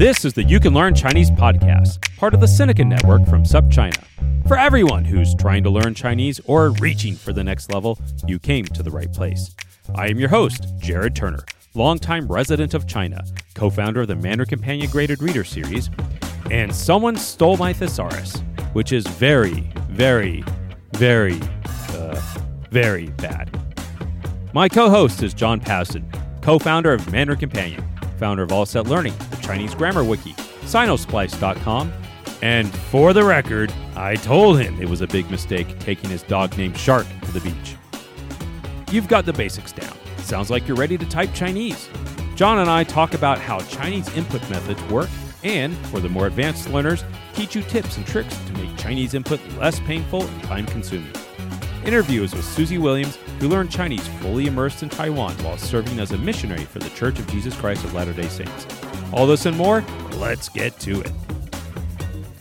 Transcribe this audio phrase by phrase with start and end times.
[0.00, 4.02] This is the You Can Learn Chinese podcast, part of the Sinica Network from SupChina.
[4.48, 8.64] For everyone who's trying to learn Chinese or reaching for the next level, you came
[8.64, 9.54] to the right place.
[9.94, 11.44] I am your host, Jared Turner,
[11.74, 15.90] longtime resident of China, co founder of the Mandarin Companion Graded Reader Series,
[16.50, 18.42] and someone stole my thesaurus,
[18.72, 20.42] which is very, very,
[20.94, 21.38] very,
[21.90, 22.18] uh,
[22.70, 23.54] very bad.
[24.54, 26.10] My co host is John Pasden,
[26.40, 27.84] co founder of Mandarin Companion,
[28.20, 31.92] founder of All Set Learning, the Chinese Grammar Wiki, Sinosplice.com,
[32.42, 36.56] and for the record, I told him it was a big mistake taking his dog
[36.56, 37.76] named Shark to the beach.
[38.92, 39.96] You've got the basics down.
[40.18, 41.88] Sounds like you're ready to type Chinese.
[42.36, 45.08] John and I talk about how Chinese input methods work
[45.42, 49.40] and, for the more advanced learners, teach you tips and tricks to make Chinese input
[49.58, 51.12] less painful and time consuming.
[51.84, 56.18] Interviews with Suzy Williams, who learned Chinese fully immersed in Taiwan while serving as a
[56.18, 58.66] missionary for the Church of Jesus Christ of Latter day Saints.
[59.12, 59.82] All this and more,
[60.12, 61.10] let's get to it.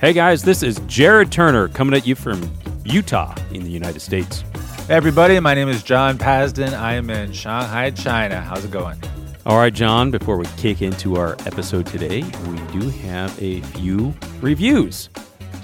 [0.02, 2.52] Hey guys, this is Jared Turner coming at you from
[2.84, 4.42] Utah in the United States.
[4.88, 6.74] Hey everybody, my name is John Pasden.
[6.74, 8.42] I am in Shanghai, China.
[8.42, 9.02] How's it going?
[9.46, 14.14] All right, John, before we kick into our episode today, we do have a few
[14.42, 15.10] reviews.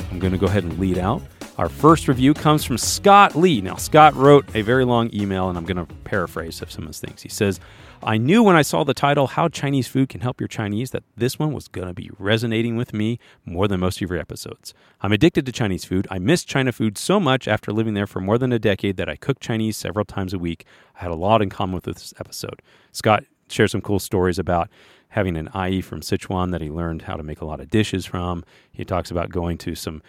[0.09, 1.22] I'm going to go ahead and lead out.
[1.58, 3.61] Our first review comes from Scott Lee.
[3.61, 7.00] Now, Scott wrote a very long email, and I'm going to paraphrase some of his
[7.00, 7.22] things.
[7.22, 7.61] He says,
[8.03, 11.03] I knew when I saw the title, How Chinese Food Can Help Your Chinese, that
[11.16, 14.73] this one was going to be resonating with me more than most of your episodes.
[15.00, 16.08] I'm addicted to Chinese food.
[16.11, 19.08] I miss China food so much after living there for more than a decade that
[19.08, 20.66] I cook Chinese several times a week.
[20.98, 22.61] I had a lot in common with this episode.
[22.92, 24.70] Scott shares some cool stories about
[25.08, 28.06] having an ayi from Sichuan that he learned how to make a lot of dishes
[28.06, 28.44] from.
[28.73, 30.02] He talks about going to some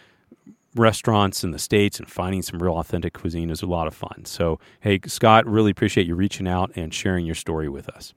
[0.79, 4.25] restaurants in the states and finding some real authentic cuisine is a lot of fun.
[4.25, 8.15] So, hey, Scott, really appreciate you reaching out and sharing your story with us.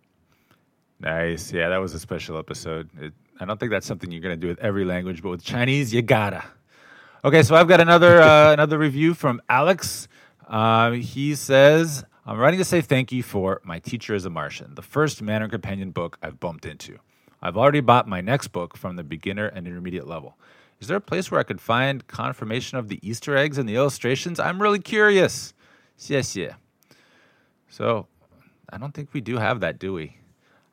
[1.00, 1.54] Nice.
[1.54, 2.90] Yeah, that was a special episode.
[3.00, 5.44] It, I don't think that's something you're going to do with every language, but with
[5.44, 6.44] Chinese, you gotta.
[7.24, 10.08] Okay, so I've got another uh, another review from Alex.
[10.48, 14.76] Uh, he says, "I'm writing to say thank you for My Teacher is a Martian,
[14.76, 16.98] the first Mandarin Companion book I've bumped into.
[17.42, 20.38] I've already bought my next book from the beginner and intermediate level.
[20.80, 23.76] Is there a place where I could find confirmation of the Easter eggs and the
[23.76, 24.40] illustrations?
[24.40, 25.54] I'm really curious.
[25.98, 26.56] 谢谢.
[27.68, 28.08] So,
[28.72, 30.16] I don't think we do have that, do we?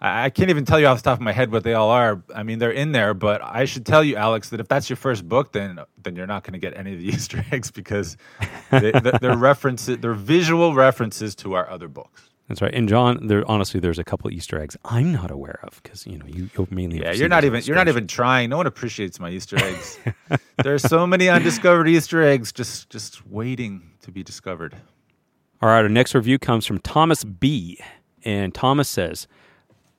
[0.01, 1.91] I, I can't even tell you off the top of my head what they all
[1.91, 2.23] are.
[2.35, 4.97] I mean, they're in there, but I should tell you, Alex, that if that's your
[4.97, 8.17] first book, then then you're not going to get any of the Easter eggs because
[8.71, 12.31] they, they're references, they're visual references to our other books.
[12.49, 12.73] That's right.
[12.73, 16.19] And John, there honestly, there's a couple Easter eggs I'm not aware of because you
[16.19, 17.01] know you, you mainly.
[17.01, 18.51] Yeah, you're not even you're not even trying.
[18.51, 19.99] No one appreciates my Easter eggs.
[20.63, 24.77] there are so many undiscovered Easter eggs just just waiting to be discovered.
[25.63, 27.81] All right, our next review comes from Thomas B.
[28.27, 29.27] And Thomas says,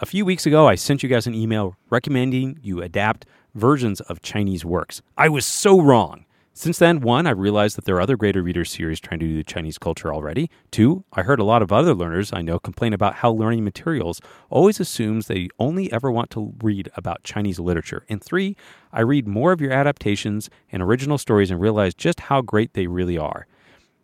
[0.02, 3.26] A few weeks ago, I sent you guys an email recommending you adapt
[3.56, 5.02] versions of Chinese works.
[5.18, 6.26] I was so wrong.
[6.58, 9.38] Since then, one, I realized that there are other Graded Reader series trying to do
[9.38, 10.50] the Chinese culture already.
[10.72, 14.22] Two, I heard a lot of other learners I know complain about how learning materials
[14.50, 18.06] always assumes they only ever want to read about Chinese literature.
[18.10, 18.58] And three,
[18.92, 22.88] I read more of your adaptations and original stories and realize just how great they
[22.88, 23.46] really are.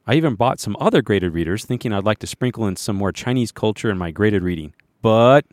[0.06, 3.12] I even bought some other graded readers thinking I'd like to sprinkle in some more
[3.12, 4.75] Chinese culture in my graded reading.
[5.02, 5.47] But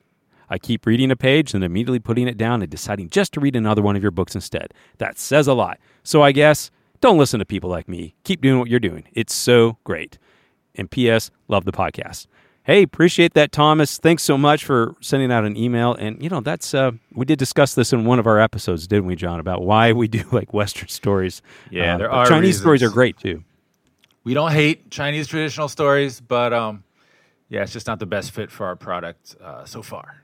[0.50, 3.56] I keep reading a page and immediately putting it down and deciding just to read
[3.56, 4.74] another one of your books instead.
[4.98, 5.78] That says a lot.
[6.02, 8.14] So I guess don't listen to people like me.
[8.24, 9.04] Keep doing what you're doing.
[9.12, 10.18] It's so great.
[10.74, 11.30] And P.S.
[11.48, 12.26] Love the podcast.
[12.62, 13.98] Hey, appreciate that, Thomas.
[13.98, 15.94] Thanks so much for sending out an email.
[15.94, 19.06] And you know, that's uh, we did discuss this in one of our episodes, didn't
[19.06, 19.40] we, John?
[19.40, 21.42] About why we do like Western stories.
[21.70, 22.60] Yeah, Uh, there are Chinese reasons.
[22.62, 23.42] stories are great too.
[24.22, 26.84] We don't hate Chinese traditional stories, but um,
[27.48, 30.22] yeah, it's just not the best fit for our product uh, so far.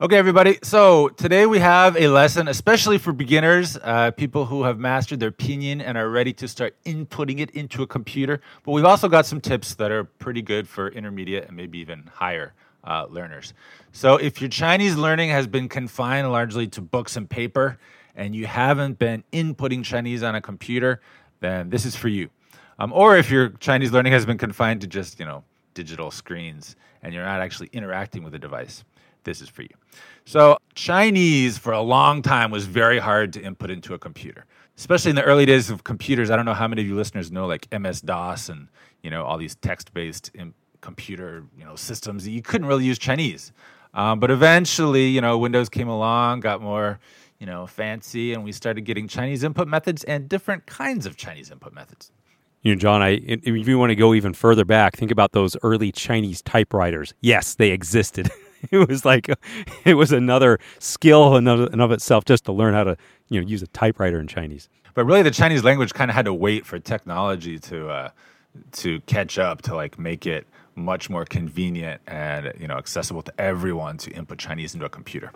[0.00, 0.58] Okay, everybody.
[0.64, 5.30] So today we have a lesson, especially for beginners, uh, people who have mastered their
[5.30, 8.40] pinyin and are ready to start inputting it into a computer.
[8.64, 12.10] But we've also got some tips that are pretty good for intermediate and maybe even
[12.12, 13.54] higher uh, learners.
[13.92, 17.78] So if your Chinese learning has been confined largely to books and paper,
[18.16, 21.02] and you haven't been inputting Chinese on a computer,
[21.38, 22.30] then this is for you.
[22.80, 26.74] Um, or if your Chinese learning has been confined to just you know digital screens
[27.00, 28.82] and you're not actually interacting with the device,
[29.24, 29.68] this is for you.
[30.24, 35.10] So Chinese for a long time was very hard to input into a computer, especially
[35.10, 36.30] in the early days of computers.
[36.30, 38.68] I don't know how many of you listeners know like MS DOS and
[39.02, 42.26] you know all these text-based in- computer you know systems.
[42.26, 43.52] You couldn't really use Chinese,
[43.92, 47.00] um, but eventually you know Windows came along, got more
[47.38, 51.50] you know fancy, and we started getting Chinese input methods and different kinds of Chinese
[51.50, 52.12] input methods.
[52.62, 55.54] You know, John, I, if you want to go even further back, think about those
[55.62, 57.12] early Chinese typewriters.
[57.20, 58.30] Yes, they existed.
[58.70, 59.28] it was like
[59.84, 62.96] it was another skill in of, in of itself just to learn how to
[63.28, 64.68] you know use a typewriter in Chinese.
[64.94, 68.10] But really, the Chinese language kind of had to wait for technology to uh,
[68.72, 70.46] to catch up to like make it
[70.76, 75.32] much more convenient and you know accessible to everyone to input Chinese into a computer.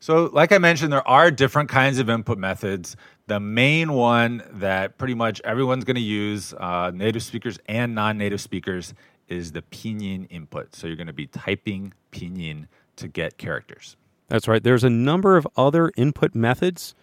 [0.00, 2.94] So, like I mentioned, there are different kinds of input methods.
[3.26, 8.40] The main one that pretty much everyone's going to use, uh, native speakers and non-native
[8.40, 8.94] speakers,
[9.28, 10.74] is the pinyin input.
[10.74, 12.66] So you're going to be typing pinyin
[12.96, 13.96] to get characters.
[14.28, 14.62] That's right.
[14.62, 16.94] There's a number of other input methods,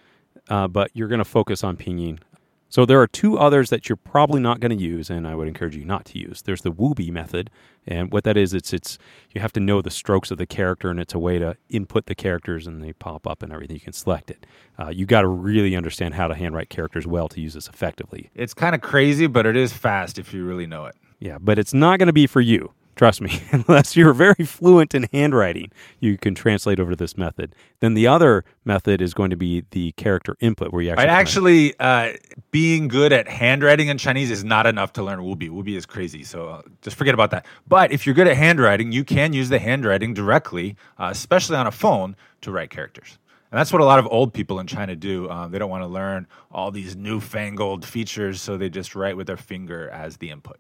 [0.50, 2.20] uh, but you're going to focus on pinyin.
[2.68, 5.48] So there are two others that you're probably not going to use, and I would
[5.48, 6.42] encourage you not to use.
[6.42, 7.50] There's the Wubi method,
[7.88, 8.98] and what that is, it's it's
[9.34, 12.08] you have to know the strokes of the character, and it's a way to input
[12.08, 13.76] the characters, and they pop up and everything.
[13.76, 14.46] You can select it.
[14.78, 18.30] Uh, you got to really understand how to handwrite characters well to use this effectively.
[18.36, 20.96] It's kind of crazy, but it is fast if you really know it.
[21.20, 22.74] Yeah, but it's not going to be for you.
[22.96, 27.54] Trust me, unless you're very fluent in handwriting, you can translate over to this method.
[27.82, 31.06] Then the other method is going to be the character input, where you actually.
[31.06, 32.14] Right, actually, uh,
[32.52, 35.50] being good at handwriting in Chinese is not enough to learn Wubi.
[35.50, 37.46] Wubi is crazy, so uh, just forget about that.
[37.68, 41.68] But if you're good at handwriting, you can use the handwriting directly, uh, especially on
[41.68, 43.18] a phone, to write characters.
[43.52, 45.30] And that's what a lot of old people in China do.
[45.30, 49.28] Um, they don't want to learn all these newfangled features, so they just write with
[49.28, 50.58] their finger as the input.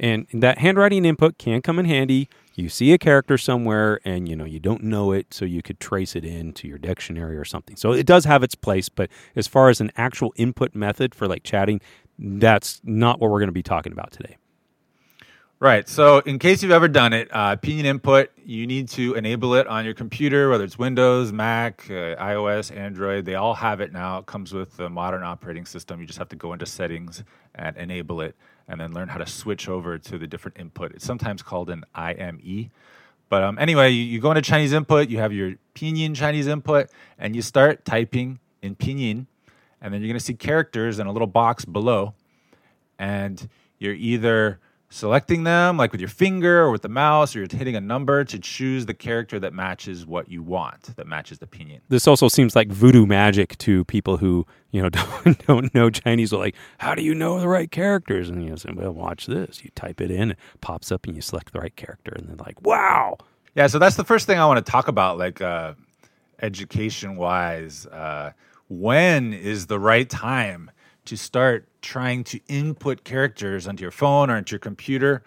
[0.00, 2.28] And that handwriting input can come in handy.
[2.54, 5.80] You see a character somewhere and you know you don't know it, so you could
[5.80, 7.76] trace it into your dictionary or something.
[7.76, 11.26] So it does have its place, but as far as an actual input method for
[11.26, 11.80] like chatting,
[12.18, 14.36] that's not what we're going to be talking about today.
[15.60, 15.88] Right.
[15.88, 19.66] So, in case you've ever done it, uh, Pinyin input, you need to enable it
[19.66, 23.24] on your computer, whether it's Windows, Mac, uh, iOS, Android.
[23.24, 24.18] They all have it now.
[24.18, 26.00] It comes with the modern operating system.
[26.00, 27.24] You just have to go into settings
[27.56, 28.36] and enable it,
[28.68, 30.92] and then learn how to switch over to the different input.
[30.92, 32.70] It's sometimes called an IME.
[33.28, 36.90] But um, anyway, you, you go into Chinese input, you have your Pinyin Chinese input,
[37.18, 39.26] and you start typing in Pinyin,
[39.80, 42.14] and then you're going to see characters in a little box below,
[42.98, 43.48] and
[43.78, 47.76] you're either selecting them like with your finger or with the mouse or you're hitting
[47.76, 51.80] a number to choose the character that matches what you want that matches the pinyin
[51.88, 54.88] This also seems like voodoo magic to people who you know
[55.24, 56.32] don't, don't know Chinese.
[56.32, 58.28] Are like, how do you know the right characters?
[58.28, 59.62] And you know, say, well, watch this.
[59.62, 62.36] You type it in, it pops up, and you select the right character, and they're
[62.46, 63.16] like, wow.
[63.54, 65.74] yeah so that's the first thing i want to talk about like uh,
[66.42, 68.32] education wise uh,
[68.68, 70.70] when is the right time
[71.08, 75.22] to start trying to input characters onto your phone or into your computer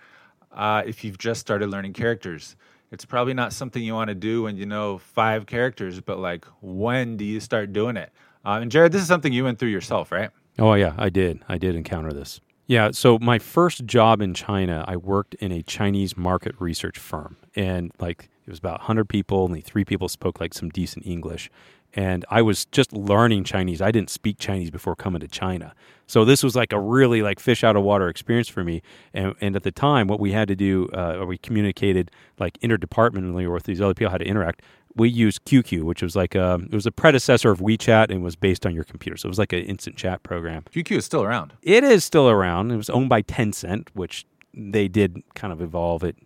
[0.53, 2.55] uh, if you've just started learning characters
[2.91, 6.45] it's probably not something you want to do when you know five characters but like
[6.61, 8.11] when do you start doing it
[8.45, 11.43] uh, and jared this is something you went through yourself right Oh yeah, I did.
[11.47, 12.39] I did encounter this.
[12.67, 17.37] Yeah, so my first job in China, I worked in a Chinese market research firm,
[17.55, 21.49] and like it was about 100 people, only three people spoke like some decent English,
[21.93, 23.81] and I was just learning Chinese.
[23.81, 25.73] I didn't speak Chinese before coming to China,
[26.07, 28.81] so this was like a really like fish out of water experience for me.
[29.13, 33.43] And, and at the time, what we had to do, uh, we communicated like interdepartmentally
[33.43, 34.61] or with these other people how to interact
[34.93, 38.35] we used QQ, which was like a, it was a predecessor of WeChat and was
[38.35, 39.15] based on your computer.
[39.15, 40.65] So it was like an instant chat program.
[40.75, 42.71] qq is still around It is still around.
[42.71, 46.17] It was owned by Tencent, which they did kind of evolve it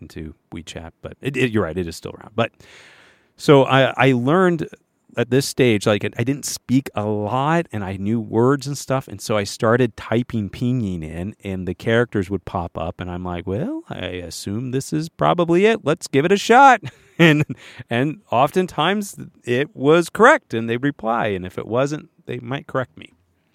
[0.00, 2.32] into WeChat, but it, it- you're right, it is still around.
[2.34, 2.50] But
[3.36, 4.68] so I, I learned
[5.16, 9.08] at this stage, like I didn't speak a lot and I knew words and stuff.
[9.08, 13.00] And so I started typing pinyin in and the characters would pop up.
[13.00, 15.84] And I'm like, well, I assume this is probably it.
[15.84, 16.80] Let's give it a shot.
[17.16, 17.44] And,
[17.88, 21.28] and oftentimes it was correct and they reply.
[21.28, 23.12] And if it wasn't, they might correct me.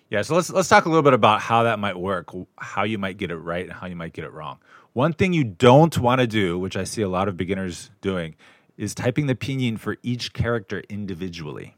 [0.09, 2.97] Yeah, so let's let's talk a little bit about how that might work, how you
[2.97, 4.59] might get it right and how you might get it wrong.
[4.93, 8.35] One thing you don't want to do, which I see a lot of beginners doing,
[8.79, 11.75] is typing the pinyin for each character individually.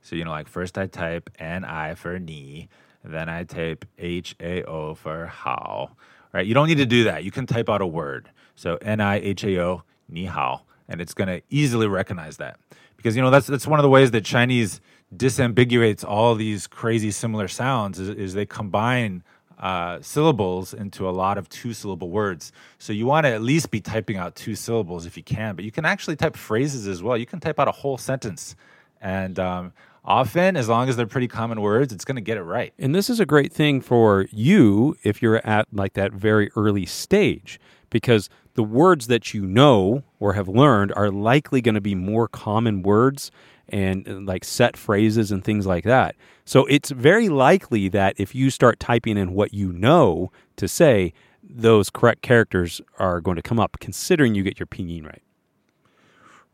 [0.00, 2.68] So you know, like first I type N I for ni,
[3.04, 5.96] then I type H A O for hao.
[6.32, 6.46] Right?
[6.46, 7.24] You don't need to do that.
[7.24, 8.30] You can type out a word.
[8.54, 12.60] So N I H A O ni hao, and it's going to easily recognize that
[12.96, 14.80] because you know that's that's one of the ways that Chinese
[15.14, 19.24] disambiguates all these crazy similar sounds is, is they combine
[19.58, 22.52] uh, syllables into a lot of two syllable words.
[22.78, 25.64] So you want to at least be typing out two syllables if you can, but
[25.64, 27.16] you can actually type phrases as well.
[27.16, 28.56] You can type out a whole sentence,
[29.00, 29.72] and um,
[30.04, 32.72] often, as long as they're pretty common words, it's going to get it right.
[32.78, 36.86] And this is a great thing for you if you're at like that very early
[36.86, 37.60] stage
[37.90, 42.28] because the words that you know or have learned are likely going to be more
[42.28, 43.30] common words
[43.68, 46.16] and like set phrases and things like that.
[46.46, 51.12] So it's very likely that if you start typing in what you know to say,
[51.42, 55.22] those correct characters are going to come up considering you get your pinyin right.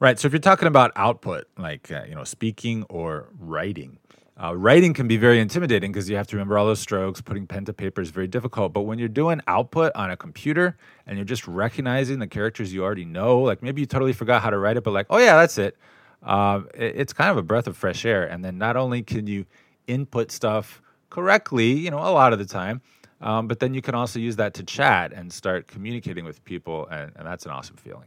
[0.01, 0.19] Right.
[0.19, 3.99] So if you're talking about output, like uh, you know, speaking or writing,
[4.43, 7.21] uh, writing can be very intimidating because you have to remember all those strokes.
[7.21, 8.73] Putting pen to paper is very difficult.
[8.73, 12.83] But when you're doing output on a computer and you're just recognizing the characters you
[12.83, 15.37] already know, like maybe you totally forgot how to write it, but like, oh yeah,
[15.37, 15.77] that's it.
[16.23, 18.25] Uh, it it's kind of a breath of fresh air.
[18.25, 19.45] And then not only can you
[19.87, 22.81] input stuff correctly, you know, a lot of the time,
[23.21, 26.87] um, but then you can also use that to chat and start communicating with people,
[26.91, 28.07] and, and that's an awesome feeling.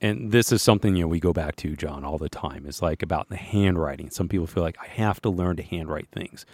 [0.00, 2.66] And this is something you know we go back to john all the time.
[2.66, 4.10] Is like about the handwriting.
[4.10, 6.46] Some people feel like i have to learn to handwrite things.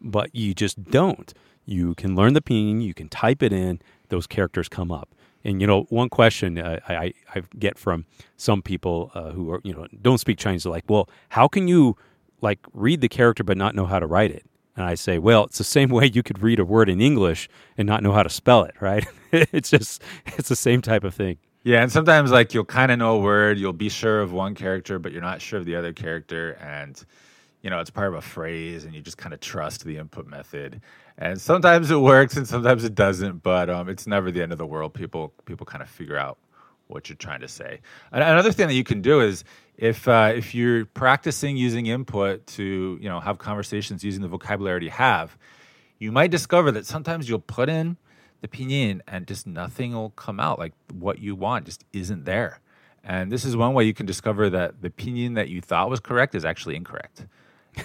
[0.00, 1.32] But you just don't.
[1.64, 5.14] You can learn the pinyin you can type it in those characters come up.
[5.44, 8.04] And you know one question uh, I, I get from
[8.36, 11.66] some people uh, who are you know don't speak chinese are like well how can
[11.66, 11.96] you
[12.42, 14.44] like read the character but not know how to write it
[14.76, 17.48] and i say well it's the same way you could read a word in english
[17.78, 21.14] and not know how to spell it right it's just it's the same type of
[21.14, 24.32] thing yeah, and sometimes like you'll kind of know a word, you'll be sure of
[24.32, 27.00] one character, but you're not sure of the other character, and
[27.62, 30.26] you know it's part of a phrase, and you just kind of trust the input
[30.26, 30.80] method.
[31.18, 34.58] And sometimes it works, and sometimes it doesn't, but um, it's never the end of
[34.58, 34.92] the world.
[34.94, 36.38] People people kind of figure out
[36.92, 37.80] what you're trying to say.
[38.12, 39.44] Another thing that you can do is
[39.76, 44.84] if uh, if you're practicing using input to you know have conversations using the vocabulary
[44.84, 45.36] you have,
[45.98, 47.96] you might discover that sometimes you'll put in
[48.42, 52.60] the pinyin and just nothing will come out like what you want just isn't there.
[53.04, 56.00] And this is one way you can discover that the pinyin that you thought was
[56.00, 57.26] correct is actually incorrect.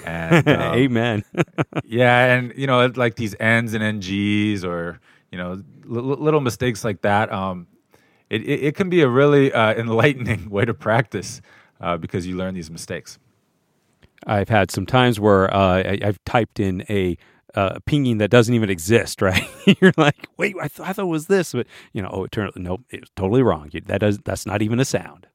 [0.05, 1.23] And, um, Amen.
[1.83, 4.99] yeah, and you know, like these N's and NGs, or
[5.31, 5.51] you know,
[5.89, 7.31] l- little mistakes like that.
[7.31, 7.67] Um,
[8.29, 11.41] it, it, it can be a really uh, enlightening way to practice
[11.81, 13.19] uh, because you learn these mistakes.
[14.25, 17.17] I've had some times where uh, I, have typed in a
[17.55, 19.47] uh, pinyin that doesn't even exist, right?
[19.65, 22.31] You're like, wait, I, th- I thought it was this, but you know, oh, it
[22.31, 23.69] turned out nope, it was totally wrong.
[23.85, 25.27] That does that's not even a sound.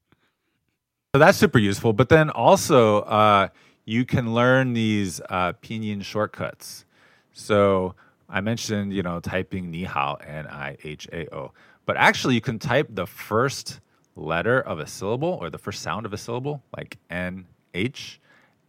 [1.14, 1.92] So that's super useful.
[1.92, 3.48] But then also, uh,
[3.84, 6.84] you can learn these uh, pinyin shortcuts.
[7.32, 7.94] So
[8.28, 11.52] I mentioned, you know, typing ni hao, N I H A O,
[11.86, 13.80] but actually, you can type the first
[14.14, 18.20] letter of a syllable or the first sound of a syllable, like N H,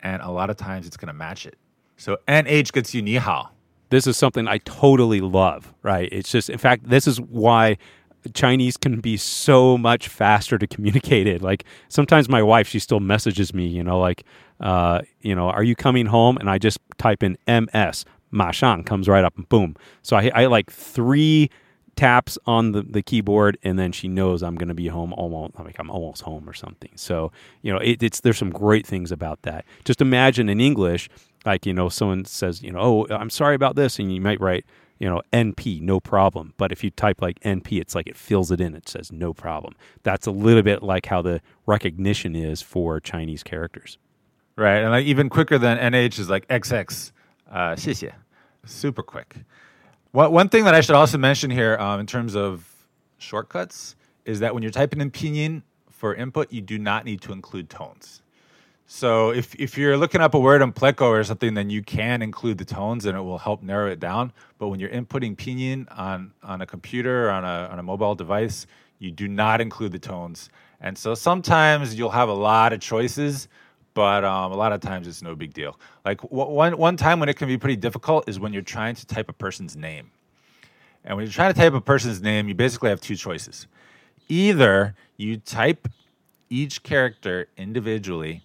[0.01, 1.57] and a lot of times it's going to match it.
[1.97, 3.49] So NH gets you ni hao.
[3.89, 6.09] This is something I totally love, right?
[6.11, 7.77] It's just, in fact, this is why
[8.33, 11.41] Chinese can be so much faster to communicate it.
[11.41, 14.23] Like sometimes my wife, she still messages me, you know, like,
[14.61, 16.37] uh, you know, are you coming home?
[16.37, 19.75] And I just type in MS, Ma Shang comes right up and boom.
[20.01, 21.49] So I, I like three
[21.95, 25.59] taps on the, the keyboard and then she knows I'm going to be home almost
[25.59, 26.91] like I'm almost home or something.
[26.95, 27.31] So,
[27.61, 29.65] you know, it, it's, there's some great things about that.
[29.85, 31.09] Just imagine in English,
[31.45, 34.39] like you know someone says you know oh i'm sorry about this and you might
[34.39, 34.65] write
[34.99, 38.51] you know np no problem but if you type like np it's like it fills
[38.51, 42.61] it in it says no problem that's a little bit like how the recognition is
[42.61, 43.97] for chinese characters
[44.55, 47.11] right and like even quicker than nh is like xx
[47.51, 48.13] uh, 谢谢.
[48.65, 49.35] super quick
[50.13, 52.65] one thing that i should also mention here um, in terms of
[53.17, 57.33] shortcuts is that when you're typing in pinyin for input you do not need to
[57.33, 58.21] include tones
[58.85, 62.21] so if if you're looking up a word on Pleco or something, then you can
[62.21, 64.31] include the tones and it will help narrow it down.
[64.59, 68.13] But when you're inputting pinyin on on a computer or on a on a mobile
[68.15, 68.67] device,
[68.99, 70.49] you do not include the tones.
[70.81, 73.47] And so sometimes you'll have a lot of choices,
[73.93, 75.79] but um, a lot of times it's no big deal.
[76.05, 78.95] Like w- one one time when it can be pretty difficult is when you're trying
[78.95, 80.11] to type a person's name.
[81.03, 83.67] And when you're trying to type a person's name, you basically have two choices.
[84.29, 85.87] Either you type
[86.49, 88.43] each character individually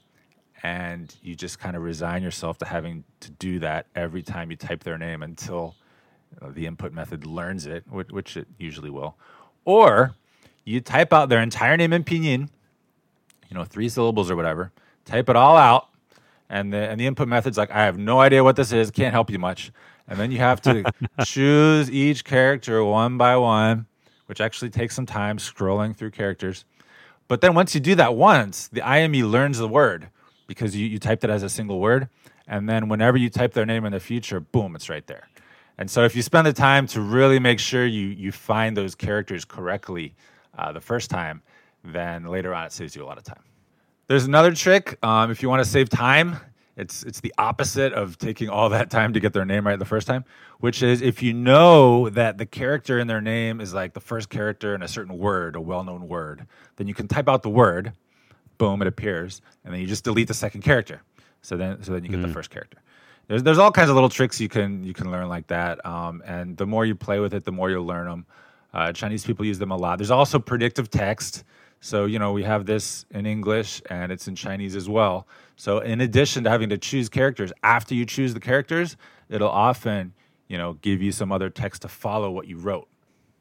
[0.62, 4.56] and you just kind of resign yourself to having to do that every time you
[4.56, 5.76] type their name until
[6.42, 9.16] the input method learns it, which, which, it usually will.
[9.64, 10.14] Or
[10.64, 12.48] you type out their entire name in pinyin,
[13.48, 14.72] you know, three syllables or whatever,
[15.08, 15.88] type it all out,
[16.48, 19.12] and the, and the input method's like, I have no idea what this is, can't
[19.12, 19.72] help you much.
[20.06, 20.84] And then you have to
[21.24, 23.86] choose each character one by one,
[24.26, 26.64] which actually takes some time scrolling through characters.
[27.26, 30.08] But then once you do that once, the IME learns the word
[30.46, 32.08] because you, you typed it as a single word.
[32.46, 35.28] And then whenever you type their name in the future, boom, it's right there.
[35.76, 38.94] And so if you spend the time to really make sure you, you find those
[38.94, 40.14] characters correctly
[40.56, 41.42] uh, the first time,
[41.84, 43.42] then later on it saves you a lot of time.
[44.08, 44.98] There's another trick.
[45.02, 46.36] Um, if you want to save time,
[46.76, 49.84] it's it's the opposite of taking all that time to get their name right the
[49.84, 50.24] first time,
[50.60, 54.28] which is if you know that the character in their name is like the first
[54.28, 56.46] character in a certain word, a well-known word,
[56.76, 57.92] then you can type out the word
[58.58, 61.00] boom, it appears, and then you just delete the second character.
[61.42, 62.26] So then, so then you get mm.
[62.26, 62.78] the first character.
[63.28, 66.22] There's there's all kinds of little tricks you can you can learn like that, um,
[66.26, 68.26] and the more you play with it, the more you'll learn them.
[68.72, 69.98] Uh, Chinese people use them a lot.
[69.98, 71.44] There's also predictive text.
[71.80, 75.26] So, you know, we have this in English and it's in Chinese as well.
[75.56, 78.97] So, in addition to having to choose characters, after you choose the characters,
[79.28, 80.12] it'll often,
[80.49, 82.88] you know, give you some other text to follow what you wrote.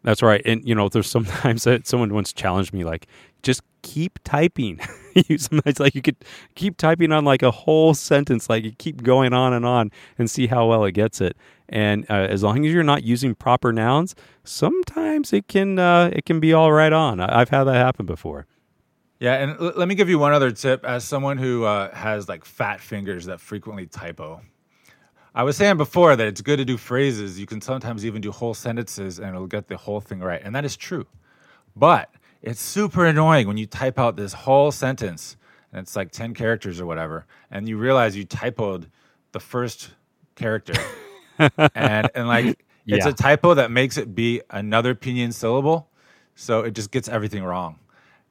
[0.03, 0.41] That's right.
[0.45, 3.07] And, you know, there's sometimes that someone once challenged me, like,
[3.43, 4.79] just keep typing.
[5.27, 6.17] you sometimes like you could
[6.55, 10.29] keep typing on like a whole sentence, like you keep going on and on and
[10.29, 11.35] see how well it gets it.
[11.69, 16.25] And uh, as long as you're not using proper nouns, sometimes it can uh, it
[16.25, 17.19] can be all right on.
[17.19, 18.45] I've had that happen before.
[19.19, 20.85] Yeah, and l- let me give you one other tip.
[20.85, 24.41] As someone who uh, has like fat fingers that frequently typo,
[25.33, 27.39] I was saying before that it's good to do phrases.
[27.39, 30.55] You can sometimes even do whole sentences, and it'll get the whole thing right, and
[30.55, 31.05] that is true.
[31.75, 32.09] But
[32.41, 35.37] it's super annoying when you type out this whole sentence
[35.71, 38.85] and it's like 10 characters or whatever and you realize you typoed
[39.31, 39.91] the first
[40.35, 40.73] character
[41.75, 42.57] and and like
[42.89, 43.09] it's Yeah.
[43.09, 45.89] a typo that makes it be another pinyin syllable
[46.35, 47.79] so it just gets everything wrong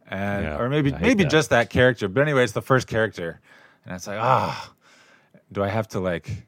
[0.09, 1.31] and Yeah, or maybe maybe that.
[1.31, 3.41] just that character but anyway it's the first character
[3.85, 4.73] and it's like ah
[5.53, 6.47] do i have to like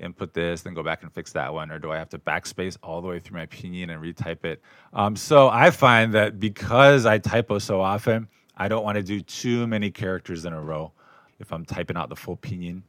[0.00, 2.76] input this then go back and fix that one or do i have to backspace
[2.82, 4.60] all the way through my pinyin and retype it?
[4.92, 9.20] Um, so i find that because i typo so often i don't want to do
[9.20, 10.92] too many characters in a row
[11.38, 12.82] if i'm typing out the full pinyin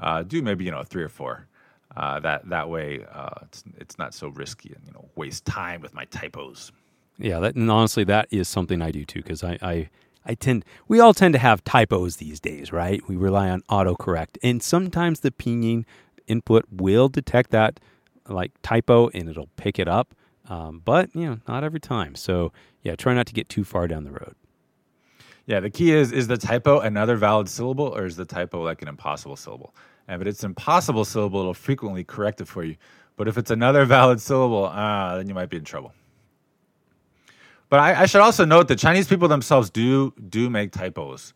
[0.00, 1.46] uh, do maybe you know three or four.
[1.96, 5.80] Uh, that that way uh, it's, it's not so risky and you know waste time
[5.80, 6.72] with my typos.
[7.18, 9.88] Yeah, that, and honestly, that is something I do too because I, I,
[10.26, 13.00] I tend, we all tend to have typos these days, right?
[13.08, 15.86] We rely on autocorrect, and sometimes the pinyin
[16.26, 17.80] input will detect that
[18.28, 20.14] like typo and it'll pick it up,
[20.48, 22.14] um, but you know, not every time.
[22.14, 22.52] So
[22.82, 24.34] yeah, try not to get too far down the road.
[25.46, 28.82] Yeah, the key is is the typo another valid syllable or is the typo like
[28.82, 29.74] an impossible syllable?
[30.08, 32.76] And if it's an impossible syllable, it'll frequently correct it for you.
[33.16, 35.92] But if it's another valid syllable, ah, then you might be in trouble.
[37.68, 41.32] But I, I should also note that Chinese people themselves do do make typos.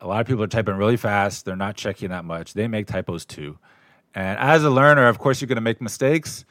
[0.00, 1.44] A lot of people are typing really fast.
[1.44, 2.54] They're not checking that much.
[2.54, 3.58] They make typos too.
[4.14, 6.44] And as a learner, of course, you're going to make mistakes,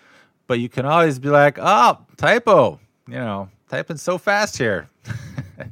[0.48, 4.88] but you can always be like, "Oh, typo!" You know, typing so fast here.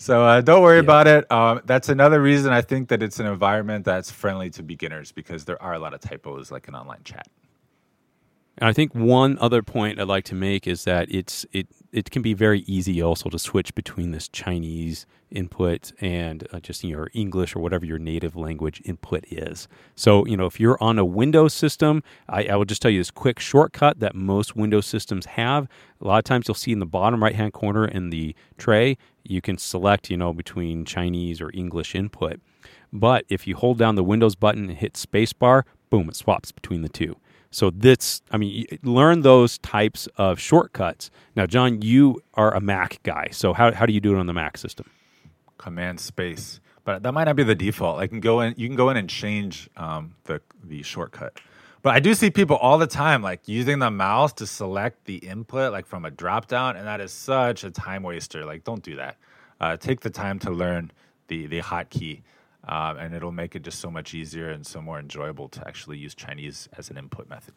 [0.00, 1.30] So uh, don't worry about it.
[1.30, 5.44] Um, that's another reason I think that it's an environment that's friendly to beginners because
[5.44, 7.28] there are a lot of typos like an online chat.
[8.56, 12.10] And I think one other point I'd like to make is that it's it it
[12.10, 17.10] can be very easy also to switch between this Chinese input and uh, just your
[17.14, 19.68] English or whatever your native language input is.
[19.94, 23.00] So you know if you're on a Windows system, I, I will just tell you
[23.00, 25.68] this quick shortcut that most Windows systems have.
[26.00, 28.96] A lot of times you'll see in the bottom right hand corner in the tray
[29.24, 32.40] you can select you know between Chinese or English input.
[32.92, 36.82] But if you hold down the Windows button and hit spacebar, boom, it swaps between
[36.82, 37.16] the two.
[37.52, 41.10] So this, I mean, learn those types of shortcuts.
[41.34, 44.26] Now, John, you are a Mac guy, so how how do you do it on
[44.26, 44.86] the Mac system?
[45.60, 48.00] Command space, but that might not be the default.
[48.00, 48.54] I can go in.
[48.56, 51.38] You can go in and change um, the the shortcut.
[51.82, 55.16] But I do see people all the time like using the mouse to select the
[55.16, 58.46] input like from a drop down, and that is such a time waster.
[58.46, 59.16] Like, don't do that.
[59.60, 60.90] Uh, take the time to learn
[61.28, 62.22] the the hotkey,
[62.66, 65.98] um, and it'll make it just so much easier and so more enjoyable to actually
[65.98, 67.54] use Chinese as an input method.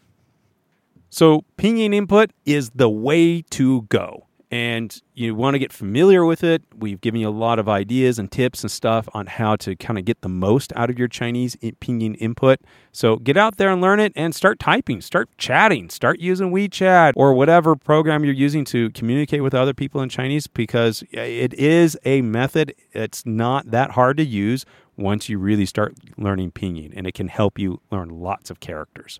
[1.09, 4.27] So pinyin input is the way to go.
[4.53, 6.61] And you want to get familiar with it.
[6.77, 9.97] We've given you a lot of ideas and tips and stuff on how to kind
[9.97, 12.59] of get the most out of your Chinese pinyin input.
[12.91, 17.13] So get out there and learn it and start typing, start chatting, start using WeChat
[17.15, 21.97] or whatever program you're using to communicate with other people in Chinese because it is
[22.05, 22.75] a method.
[22.91, 27.27] It's not that hard to use once you really start learning pinyin and it can
[27.27, 29.19] help you learn lots of characters.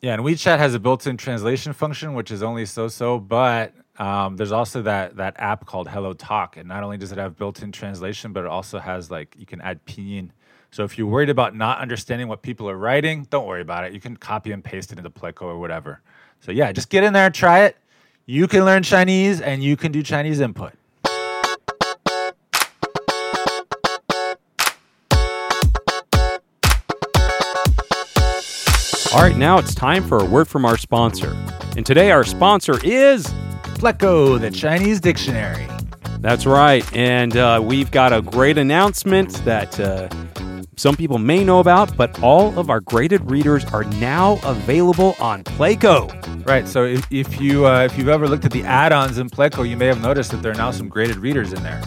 [0.00, 3.18] Yeah, and WeChat has a built-in translation function, which is only so-so.
[3.18, 7.18] But um, there's also that that app called Hello Talk, and not only does it
[7.18, 10.30] have built-in translation, but it also has like you can add pinyin.
[10.70, 13.92] So if you're worried about not understanding what people are writing, don't worry about it.
[13.92, 16.00] You can copy and paste it into Pleco or whatever.
[16.40, 17.76] So yeah, just get in there, try it.
[18.26, 20.74] You can learn Chinese, and you can do Chinese input.
[29.14, 31.34] All right, now it's time for a word from our sponsor.
[31.76, 33.32] And today our sponsor is
[33.78, 35.66] Pleco, the Chinese dictionary.
[36.18, 36.84] That's right.
[36.96, 40.08] And uh, we've got a great announcement that uh,
[40.76, 45.44] some people may know about, but all of our graded readers are now available on
[45.44, 46.12] Pleco.
[46.44, 46.66] Right.
[46.66, 49.76] So if, if you uh, if you've ever looked at the add-ons in Pleco, you
[49.76, 51.80] may have noticed that there are now some graded readers in there.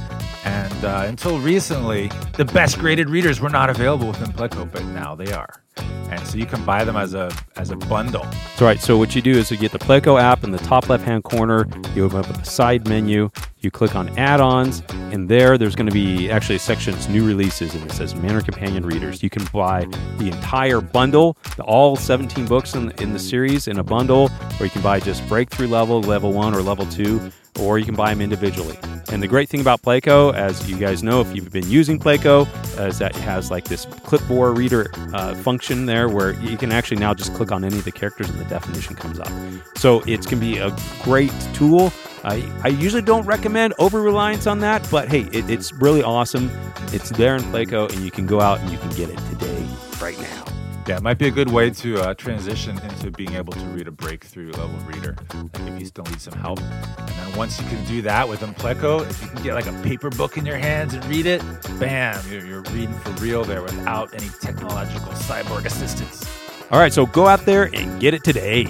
[0.82, 5.14] And uh, until recently, the best graded readers were not available within Pleco, but now
[5.14, 5.62] they are.
[6.10, 8.24] And so you can buy them as a as a bundle.
[8.24, 8.80] That's right.
[8.80, 11.68] So what you do is you get the Pleco app in the top left-hand corner.
[11.94, 13.30] You open up the side menu.
[13.60, 17.28] You click on add-ons, and there, there's going to be actually a section that's new
[17.28, 19.22] releases, and it says Mandarin Companion Readers.
[19.22, 19.86] You can buy
[20.18, 24.72] the entire bundle, all 17 books in, in the series in a bundle, or you
[24.72, 28.22] can buy just breakthrough level, level one, or level two, or you can buy them
[28.22, 28.78] individually.
[29.12, 32.48] And the great thing about Pleco, as you guys know, if you've been using Pleco,
[32.88, 36.98] is that it has like this clipboard reader uh, function there where you can actually
[36.98, 39.32] now just click on any of the characters and the definition comes up.
[39.76, 41.92] So it can be a great tool.
[42.24, 46.52] I, I usually don't recommend over reliance on that, but hey, it, it's really awesome.
[46.94, 49.66] It's there in Pleco, and you can go out and you can get it today,
[50.00, 50.61] right now.
[50.88, 53.88] Yeah, it might be a good way to uh, transition into being able to read
[53.88, 56.60] a breakthrough level reader like if you still need some help.
[56.60, 59.74] And then once you can do that with Pleco, if you can get like a
[59.84, 61.42] paper book in your hands and read it,
[61.80, 66.26] bam, you're, you're reading for real there without any technological cyborg assistance.
[66.72, 68.66] All right, so go out there and get it today.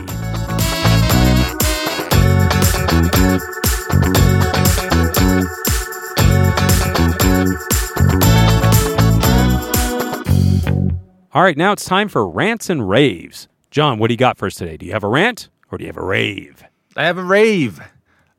[11.34, 13.48] All right, now it's time for rants and raves.
[13.70, 14.76] John, what do you got for us today?
[14.76, 16.62] Do you have a rant or do you have a rave?
[16.98, 17.80] I have a rave.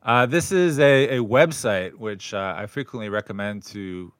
[0.03, 4.13] Uh, this is a, a website which uh, I frequently recommend to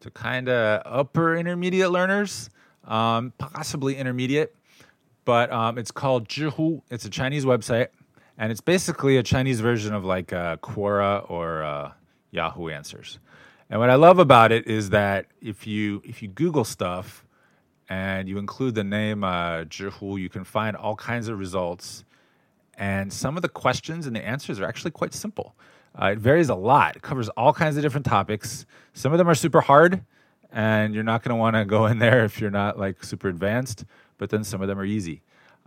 [0.00, 2.50] to kind of upper intermediate learners,
[2.82, 4.56] um, possibly intermediate,
[5.24, 6.82] but um, it's called Zhihu.
[6.90, 7.88] It's a Chinese website,
[8.38, 11.92] and it's basically a Chinese version of like uh, Quora or uh,
[12.32, 13.20] Yahoo Answers.
[13.70, 17.24] And what I love about it is that if you if you Google stuff
[17.88, 22.04] and you include the name uh, Zhihu, you can find all kinds of results.
[22.76, 25.54] And some of the questions and the answers are actually quite simple.
[26.00, 26.96] Uh, it varies a lot.
[26.96, 28.66] It covers all kinds of different topics.
[28.92, 30.04] Some of them are super hard,
[30.52, 33.28] and you're not going to want to go in there if you're not like super
[33.28, 33.84] advanced.
[34.18, 35.22] But then some of them are easy.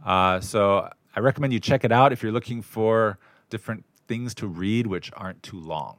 [0.05, 3.17] Uh, so I recommend you check it out if you're looking for
[3.49, 5.97] different things to read which aren't too long.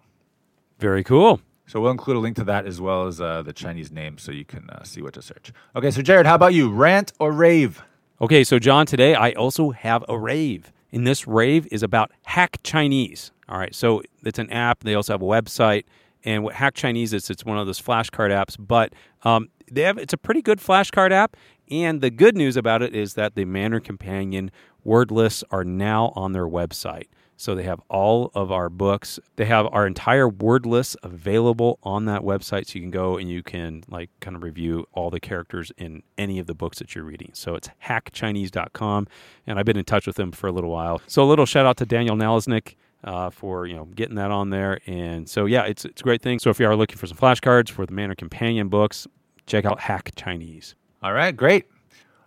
[0.78, 1.40] Very cool.
[1.70, 4.32] So we'll include a link to that as well as uh, the Chinese name so
[4.32, 5.52] you can uh, see what to search.
[5.76, 6.68] Okay, so Jared, how about you?
[6.68, 7.80] Rant or rave?
[8.20, 10.72] Okay, so John, today I also have a rave.
[10.90, 13.30] And this rave is about Hack Chinese.
[13.48, 14.82] All right, so it's an app.
[14.82, 15.84] They also have a website.
[16.24, 19.96] And what Hack Chinese is, it's one of those flashcard apps, but um, they have
[19.96, 21.36] it's a pretty good flashcard app.
[21.70, 24.50] And the good news about it is that the Mandarin Companion
[24.82, 27.06] word lists are now on their website.
[27.40, 29.18] So they have all of our books.
[29.36, 32.66] They have our entire word list available on that website.
[32.66, 36.02] So you can go and you can like kind of review all the characters in
[36.18, 37.30] any of the books that you're reading.
[37.32, 39.08] So it's hackchinese.com.
[39.46, 41.00] And I've been in touch with them for a little while.
[41.06, 42.76] So a little shout out to Daniel Nalesnik.
[43.02, 46.20] Uh, for you know getting that on there, and so yeah, it's it's a great
[46.20, 46.38] thing.
[46.38, 49.06] So if you are looking for some flashcards for the Mandarin Companion books,
[49.46, 50.74] check out Hack Chinese.
[51.02, 51.64] All right, great.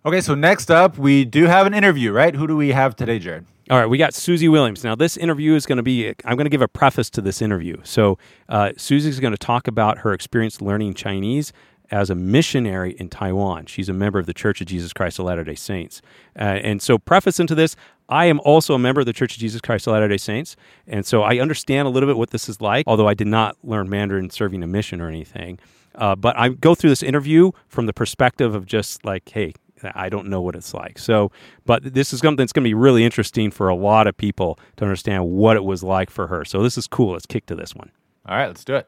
[0.05, 2.35] Okay, so next up, we do have an interview, right?
[2.35, 3.45] Who do we have today, Jared?
[3.69, 4.83] All right, we got Suzy Williams.
[4.83, 7.41] Now, this interview is going to be, I'm going to give a preface to this
[7.41, 7.77] interview.
[7.83, 8.17] So,
[8.49, 11.53] uh, Suzy's going to talk about her experience learning Chinese
[11.89, 13.67] as a missionary in Taiwan.
[13.67, 16.01] She's a member of the Church of Jesus Christ of Latter day Saints.
[16.37, 17.77] Uh, and so, preface into this,
[18.09, 20.57] I am also a member of the Church of Jesus Christ of Latter day Saints.
[20.85, 23.55] And so, I understand a little bit what this is like, although I did not
[23.63, 25.59] learn Mandarin serving a mission or anything.
[25.95, 29.53] Uh, but I go through this interview from the perspective of just like, hey,
[29.93, 30.97] I don't know what it's like.
[30.99, 31.31] So,
[31.65, 34.59] but this is something that's going to be really interesting for a lot of people
[34.77, 36.45] to understand what it was like for her.
[36.45, 37.13] So, this is cool.
[37.13, 37.91] Let's kick to this one.
[38.27, 38.87] All right, let's do it.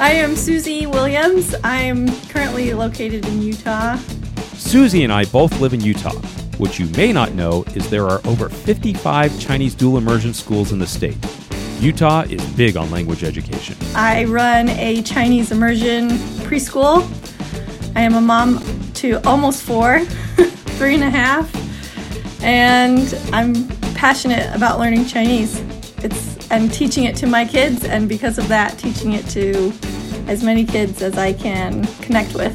[0.00, 1.54] I am Suzy Williams.
[1.62, 3.96] I'm currently located in Utah.
[4.54, 6.14] Suzy and I both live in Utah.
[6.56, 10.78] What you may not know is there are over 55 Chinese dual immersion schools in
[10.78, 11.16] the state.
[11.80, 13.74] Utah is big on language education.
[13.94, 16.10] I run a Chinese immersion
[16.44, 17.08] preschool.
[17.96, 18.62] I am a mom
[18.96, 20.00] to almost four,
[20.76, 21.50] three and a half,
[22.42, 25.58] and I'm passionate about learning Chinese.
[26.04, 29.72] It's and teaching it to my kids, and because of that, teaching it to
[30.26, 32.54] as many kids as I can connect with.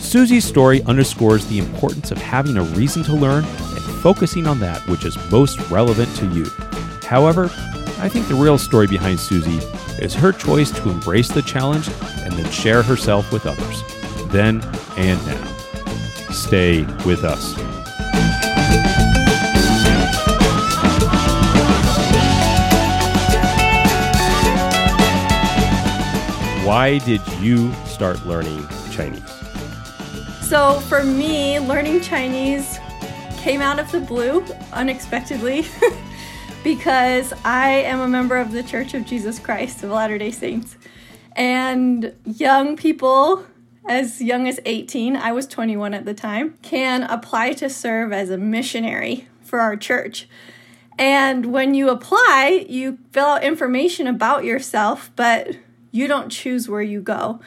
[0.00, 4.80] Suzy's story underscores the importance of having a reason to learn and focusing on that
[4.86, 6.44] which is most relevant to you.
[7.02, 7.50] However,
[8.02, 9.58] I think the real story behind Suzy
[10.02, 13.82] is her choice to embrace the challenge and then share herself with others,
[14.28, 14.62] then
[14.96, 15.46] and now.
[16.30, 17.54] Stay with us.
[26.64, 29.22] Why did you start learning Chinese?
[30.40, 32.78] So, for me, learning Chinese
[33.36, 35.66] came out of the blue unexpectedly.
[36.62, 40.76] because I am a member of the Church of Jesus Christ of Latter day Saints.
[41.34, 43.46] And young people,
[43.88, 48.28] as young as 18, I was 21 at the time, can apply to serve as
[48.28, 50.28] a missionary for our church.
[50.98, 55.56] And when you apply, you fill out information about yourself, but
[55.92, 57.40] you don't choose where you go.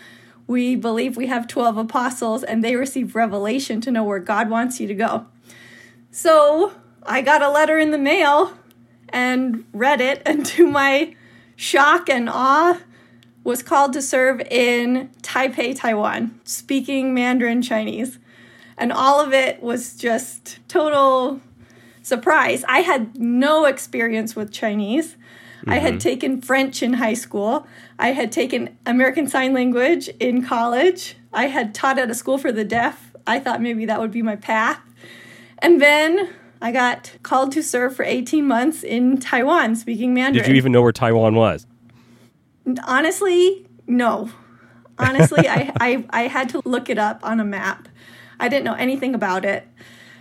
[0.48, 4.80] We believe we have 12 apostles and they receive revelation to know where God wants
[4.80, 5.28] you to go.
[6.10, 6.74] So
[7.06, 8.58] I got a letter in the mail
[9.14, 11.16] and read it, and to my
[11.56, 12.80] shock and awe,
[13.44, 18.20] was called to serve in Taipei, Taiwan, speaking Mandarin Chinese.
[18.78, 21.42] And all of it was just total
[22.02, 22.64] surprise.
[22.68, 25.12] I had no experience with Chinese.
[25.12, 25.72] Mm-hmm.
[25.72, 27.68] I had taken French in high school.
[28.00, 31.16] I had taken American Sign Language in college.
[31.34, 33.12] I had taught at a school for the deaf.
[33.28, 34.80] I thought maybe that would be my path.
[35.60, 36.30] And then
[36.64, 40.46] I got called to serve for 18 months in Taiwan speaking Mandarin.
[40.46, 41.68] Did you even know where Taiwan was?
[42.86, 44.30] Honestly, no.
[44.98, 47.90] Honestly, I, I, I had to look it up on a map.
[48.40, 49.68] I didn't know anything about it.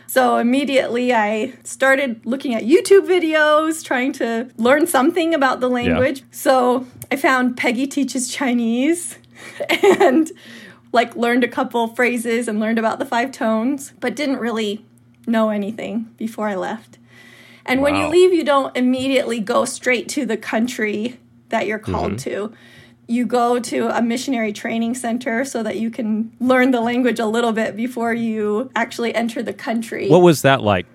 [0.09, 6.21] So immediately I started looking at YouTube videos, trying to learn something about the language.
[6.21, 6.27] Yeah.
[6.33, 9.17] So I found Peggy Teaches Chinese
[9.85, 10.33] and
[10.91, 14.85] like learned a couple phrases and learned about the five tones, but didn't really
[15.27, 16.99] know anything before I left.
[17.65, 17.85] And wow.
[17.85, 21.19] when you leave, you don't immediately go straight to the country
[21.51, 22.31] that you're called mm-hmm.
[22.31, 22.53] to.
[23.07, 27.27] You go to a missionary training center so that you can learn the language a
[27.27, 30.09] little bit before you actually enter the country.
[30.09, 30.87] What was that like?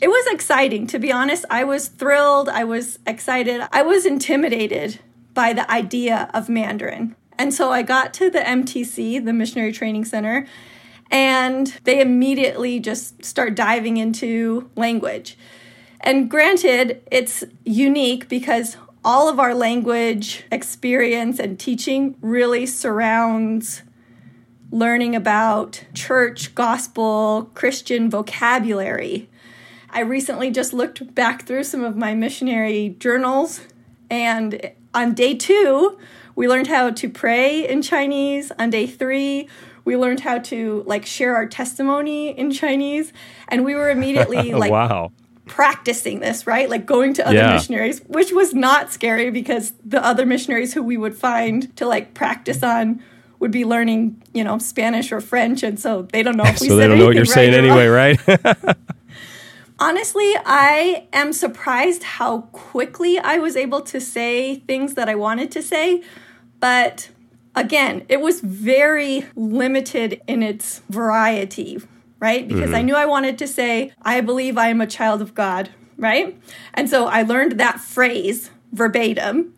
[0.00, 0.86] It was exciting.
[0.88, 2.48] To be honest, I was thrilled.
[2.48, 3.66] I was excited.
[3.72, 5.00] I was intimidated
[5.34, 7.16] by the idea of Mandarin.
[7.38, 10.46] And so I got to the MTC, the Missionary Training Center,
[11.10, 15.36] and they immediately just start diving into language.
[16.00, 23.82] And granted, it's unique because all of our language experience and teaching really surrounds
[24.70, 29.28] learning about church, gospel, Christian vocabulary.
[29.90, 33.60] I recently just looked back through some of my missionary journals,
[34.08, 35.98] and on day two,
[36.36, 38.52] we learned how to pray in Chinese.
[38.58, 39.48] On day three,
[39.84, 43.12] we learned how to like share our testimony in Chinese,
[43.48, 45.10] and we were immediately like, wow
[45.50, 46.70] practicing this, right?
[46.70, 47.54] Like going to other yeah.
[47.54, 52.14] missionaries, which was not scary because the other missionaries who we would find to like
[52.14, 53.02] practice on
[53.40, 56.68] would be learning, you know, Spanish or French, and so they don't know if we
[56.68, 58.20] so they don't know what you're right saying anyway, right?
[59.80, 65.50] Honestly, I am surprised how quickly I was able to say things that I wanted
[65.52, 66.02] to say,
[66.60, 67.08] but
[67.54, 71.80] again, it was very limited in its variety
[72.20, 72.46] right?
[72.46, 72.74] Because mm-hmm.
[72.74, 76.38] I knew I wanted to say, I believe I am a child of God, right?
[76.74, 79.54] And so I learned that phrase verbatim.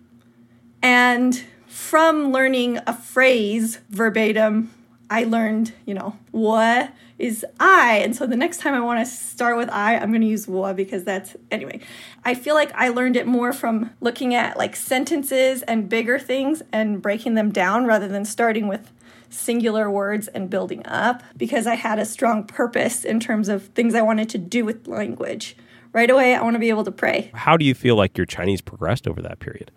[0.80, 4.70] And from learning a phrase verbatim,
[5.10, 7.98] I learned, you know, what is I.
[7.98, 10.48] And so the next time I want to start with I, I'm going to use
[10.48, 11.80] wa because that's, anyway.
[12.24, 16.62] I feel like I learned it more from looking at like sentences and bigger things
[16.72, 18.92] and breaking them down rather than starting with
[19.30, 23.94] singular words and building up because I had a strong purpose in terms of things
[23.94, 25.56] I wanted to do with language.
[25.92, 27.30] Right away, I want to be able to pray.
[27.34, 29.70] How do you feel like your Chinese progressed over that period?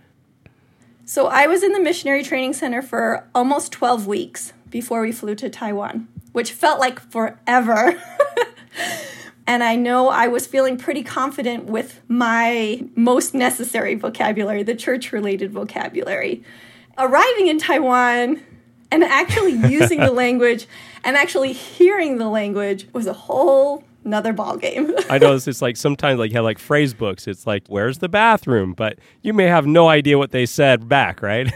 [1.08, 5.36] So, I was in the missionary training center for almost 12 weeks before we flew
[5.36, 7.98] to Taiwan, which felt like forever.
[9.48, 15.14] and I know I was feeling pretty confident with my most necessary vocabulary, the church
[15.14, 16.44] related vocabulary.
[16.98, 18.42] Arriving in Taiwan,
[18.92, 20.68] and actually using the language
[21.06, 24.94] and actually hearing the language was a whole another ball game.
[25.10, 27.30] I know it's like sometimes like you have like phrase books.
[27.30, 31.22] It's like where's the bathroom, but you may have no idea what they said back,
[31.22, 31.50] right?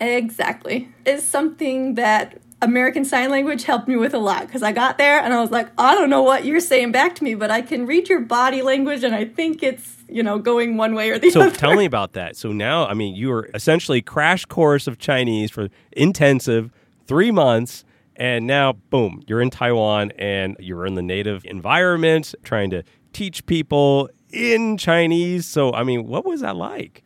[0.00, 0.88] Exactly.
[1.04, 5.20] It's something that American Sign Language helped me with a lot because I got there
[5.20, 7.60] and I was like, I don't know what you're saying back to me, but I
[7.60, 11.18] can read your body language and I think it's, you know, going one way or
[11.18, 11.50] the so other.
[11.50, 12.36] So tell me about that.
[12.36, 16.72] So now, I mean, you were essentially crash course of Chinese for intensive
[17.06, 17.84] three months.
[18.16, 23.44] And now, boom, you're in Taiwan and you're in the native environment trying to teach
[23.44, 25.44] people in Chinese.
[25.44, 27.04] So, I mean, what was that like?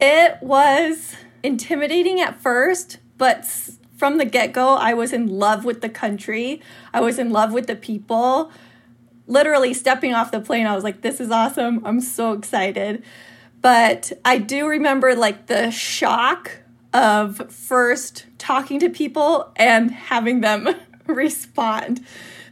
[0.00, 3.44] It was intimidating at first, but
[4.00, 6.62] from the get go, I was in love with the country.
[6.94, 8.50] I was in love with the people.
[9.26, 11.82] Literally stepping off the plane, I was like, this is awesome.
[11.84, 13.04] I'm so excited.
[13.60, 16.62] But I do remember like the shock
[16.94, 20.74] of first talking to people and having them
[21.06, 22.00] respond.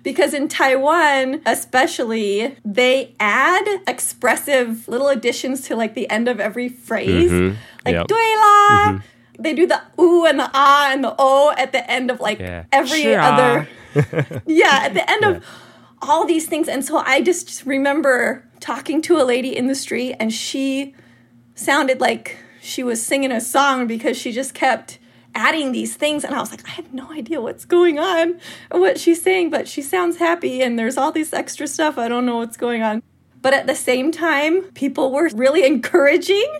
[0.02, 6.68] Because in Taiwan, especially, they add expressive little additions to like the end of every
[6.68, 7.30] phrase.
[7.32, 7.56] Mm-hmm.
[7.86, 8.06] Like, yep.
[8.06, 8.92] 对啦.
[8.92, 12.20] Mm-hmm they do the ooh and the ah and the oh at the end of
[12.20, 12.64] like yeah.
[12.72, 13.20] every sure.
[13.20, 13.68] other
[14.46, 15.30] yeah at the end yeah.
[15.30, 15.44] of
[16.02, 20.14] all these things and so i just remember talking to a lady in the street
[20.18, 20.94] and she
[21.54, 24.98] sounded like she was singing a song because she just kept
[25.34, 28.80] adding these things and I was like I have no idea what's going on and
[28.80, 32.26] what she's saying but she sounds happy and there's all this extra stuff I don't
[32.26, 33.02] know what's going on
[33.40, 36.50] but at the same time people were really encouraging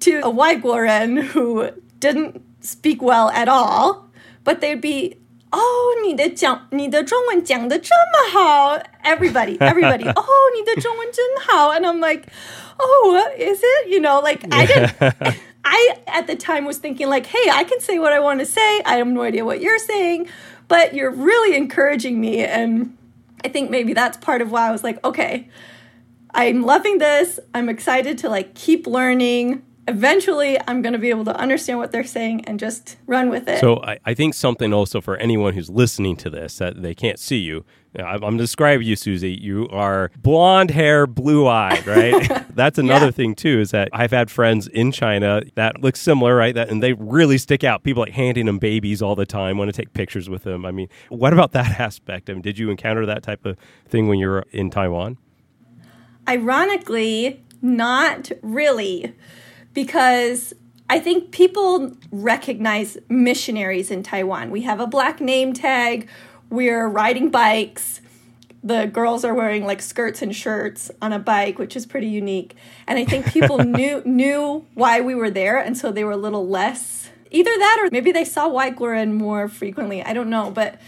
[0.00, 4.09] to a waiguoren who didn't speak well at all
[4.43, 5.17] but they'd be
[5.55, 10.11] Oh, 你的讲你的中文讲的这么好，everybody, everybody.
[10.11, 10.25] oh,
[10.57, 12.23] 你的中文真好，and I'm like,
[12.79, 13.87] oh, is it?
[13.87, 15.35] You know, like I didn't.
[15.63, 18.47] I at the time was thinking like, hey, I can say what I want to
[18.47, 18.81] say.
[18.83, 20.27] I have no idea what you're saying,
[20.67, 22.97] but you're really encouraging me, and
[23.45, 25.49] I think maybe that's part of why I was like, okay,
[26.33, 27.39] I'm loving this.
[27.53, 31.90] I'm excited to like keep learning eventually I'm going to be able to understand what
[31.90, 33.58] they're saying and just run with it.
[33.60, 37.18] So I, I think something also for anyone who's listening to this that they can't
[37.18, 37.64] see you.
[37.98, 39.32] I'm, I'm describing you, Suzy.
[39.32, 42.46] You are blonde hair, blue eyed, right?
[42.54, 43.10] That's another Yeah.
[43.12, 43.60] thing too.
[43.60, 46.54] Is that I've had friends in China that look similar, right?
[46.54, 47.82] That and they really stick out.
[47.82, 50.66] People like handing them babies all the time, want to take pictures with them.
[50.66, 52.28] I mean, what about that aspect?
[52.28, 53.56] I mean, did you encounter that type of
[53.88, 55.16] thing when you were in Taiwan?
[56.28, 59.14] Ironically, not really,
[59.78, 60.54] because
[60.90, 64.50] I think people recognize missionaries in Taiwan.
[64.50, 66.08] We have a black name tag,
[66.50, 68.00] we're riding bikes.
[68.64, 72.56] The girls are wearing like skirts and shirts on a bike, which is pretty unique.
[72.88, 76.16] And I think people knew knew why we were there, and so they were a
[76.16, 80.02] little less either that or maybe they saw waiguoren more frequently.
[80.02, 80.80] I don't know, but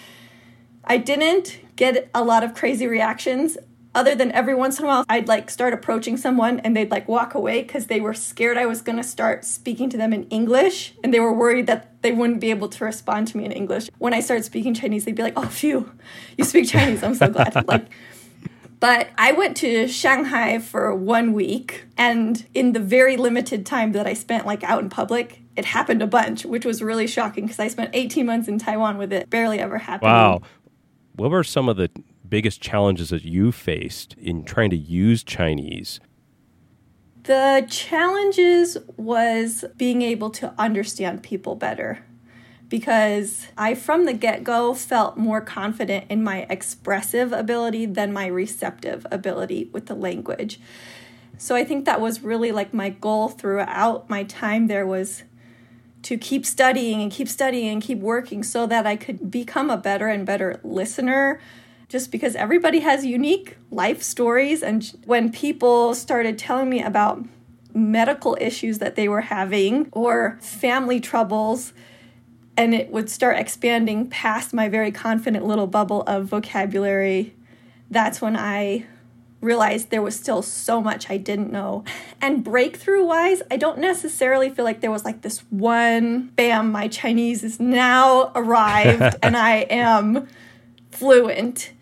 [0.83, 3.57] I didn't get a lot of crazy reactions
[3.95, 7.09] other than every once in a while I'd like start approaching someone and they'd like
[7.09, 10.25] walk away because they were scared I was going to start speaking to them in
[10.25, 13.53] English and they were worried that they wouldn't be able to respond to me in
[13.53, 13.89] English.
[13.99, 15.93] When I started speaking Chinese, they'd be like, "Oh, phew,
[16.39, 17.03] you speak Chinese.
[17.03, 17.91] I'm so glad." like
[18.81, 24.07] but I went to Shanghai for one week, and in the very limited time that
[24.07, 27.61] I spent like out in public, it happened a bunch, which was really shocking because
[27.61, 30.11] I spent 18 months in Taiwan with it barely ever happening.
[30.11, 30.41] Wow.
[31.15, 31.91] What were some of the
[32.31, 36.01] biggest challenges that you faced in trying to use Chinese?
[37.25, 42.05] The challenges was being able to understand people better
[42.71, 48.27] because I, from the get go, felt more confident in my expressive ability than my
[48.27, 50.61] receptive ability with the language.
[51.37, 55.25] So I think that was really like my goal throughout my time there was
[56.03, 59.77] to keep studying and keep studying and keep working so that I could become a
[59.77, 61.41] better and better listener
[61.91, 67.23] just because everybody has unique life stories and when people started telling me about
[67.75, 71.75] medical issues that they were having or family troubles
[72.57, 77.35] and it would start expanding past my very confident little bubble of vocabulary
[77.91, 78.87] that's when I
[79.41, 81.85] realized there was still so much I didn't know.
[82.21, 86.89] And breakthrough wise, I don't necessarily feel like there was like this one bam, my
[86.89, 90.29] Chinese is now arrived and I am
[90.91, 91.73] fluent.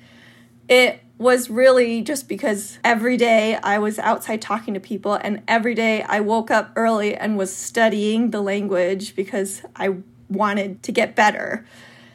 [0.68, 5.74] It was really just because every day I was outside talking to people, and every
[5.74, 9.96] day I woke up early and was studying the language because I
[10.28, 11.66] wanted to get better.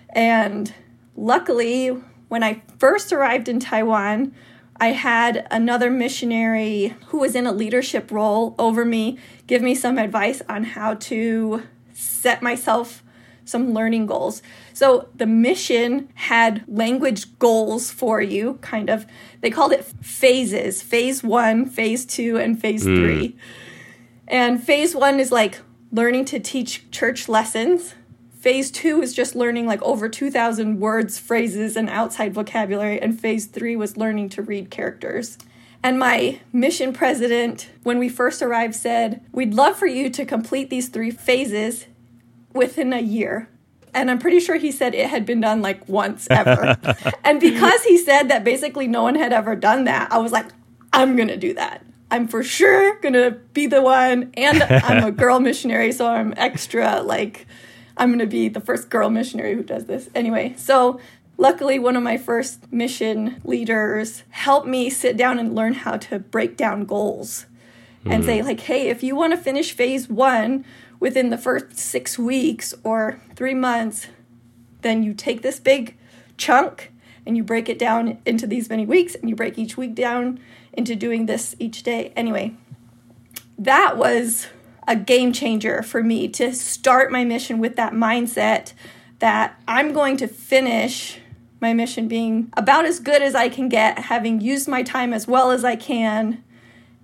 [0.10, 0.74] And
[1.16, 1.88] luckily,
[2.30, 4.34] when I first arrived in Taiwan,
[4.80, 9.98] I had another missionary who was in a leadership role over me give me some
[9.98, 11.64] advice on how to
[11.94, 13.04] set myself
[13.46, 14.42] some learning goals.
[14.74, 19.06] So the mission had language goals for you, kind of.
[19.42, 22.96] They called it phases phase one, phase two, and phase hmm.
[22.96, 23.38] three.
[24.28, 25.60] And phase one is like
[25.92, 27.94] learning to teach church lessons.
[28.40, 33.00] Phase two is just learning like over 2,000 words, phrases, and outside vocabulary.
[33.00, 35.38] And phase three was learning to read characters.
[35.84, 40.70] And my mission president, when we first arrived, said, We'd love for you to complete
[40.70, 41.88] these three phases
[42.54, 43.50] within a year.
[43.94, 46.78] And I'm pretty sure he said it had been done like once ever.
[47.24, 50.48] and because he said that basically no one had ever done that, I was like,
[50.92, 51.86] I'm going to do that.
[52.12, 54.32] I'm for sure going to be the one.
[54.36, 57.48] And I'm a girl missionary, so I'm extra like,
[57.98, 60.10] I'm going to be the first girl missionary who does this.
[60.14, 61.00] Anyway, so
[61.38, 66.20] luckily, one of my first mission leaders helped me sit down and learn how to
[66.20, 67.48] break down goals
[68.06, 68.26] and mm.
[68.26, 70.66] say, like, hey, if you want to finish phase one,
[71.04, 74.08] within the first six weeks or three months,
[74.84, 75.98] then you take this big
[76.38, 76.94] chunk
[77.26, 80.40] and you break it down into these many weeks and you break each week down
[80.72, 82.14] into doing this each day.
[82.16, 82.56] Anyway,
[83.58, 84.48] that was
[84.88, 88.72] a game changer for me to start my mission with that mindset
[89.20, 91.20] that I'm going to finish
[91.60, 95.28] my mission being about as good as I can get, having used my time as
[95.28, 96.42] well as I can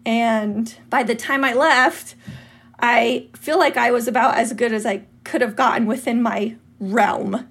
[0.06, 2.16] And by the time I left,
[2.82, 6.56] I feel like I was about as good as I could have gotten within my
[6.80, 7.48] realm,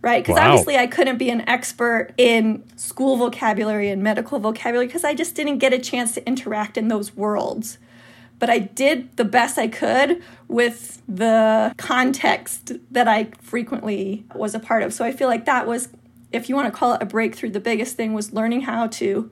[0.00, 0.22] right?
[0.22, 0.46] Because Wow.
[0.46, 5.34] obviously I couldn't be an expert in school vocabulary and medical vocabulary because I just
[5.34, 7.78] didn't get a chance to interact in those worlds.
[8.38, 14.58] But I did the best I could with the context that I frequently was a
[14.58, 14.92] part of.
[14.92, 15.90] So I feel like that was,
[16.32, 19.30] if you want to call it a breakthrough, the biggest thing was learning how to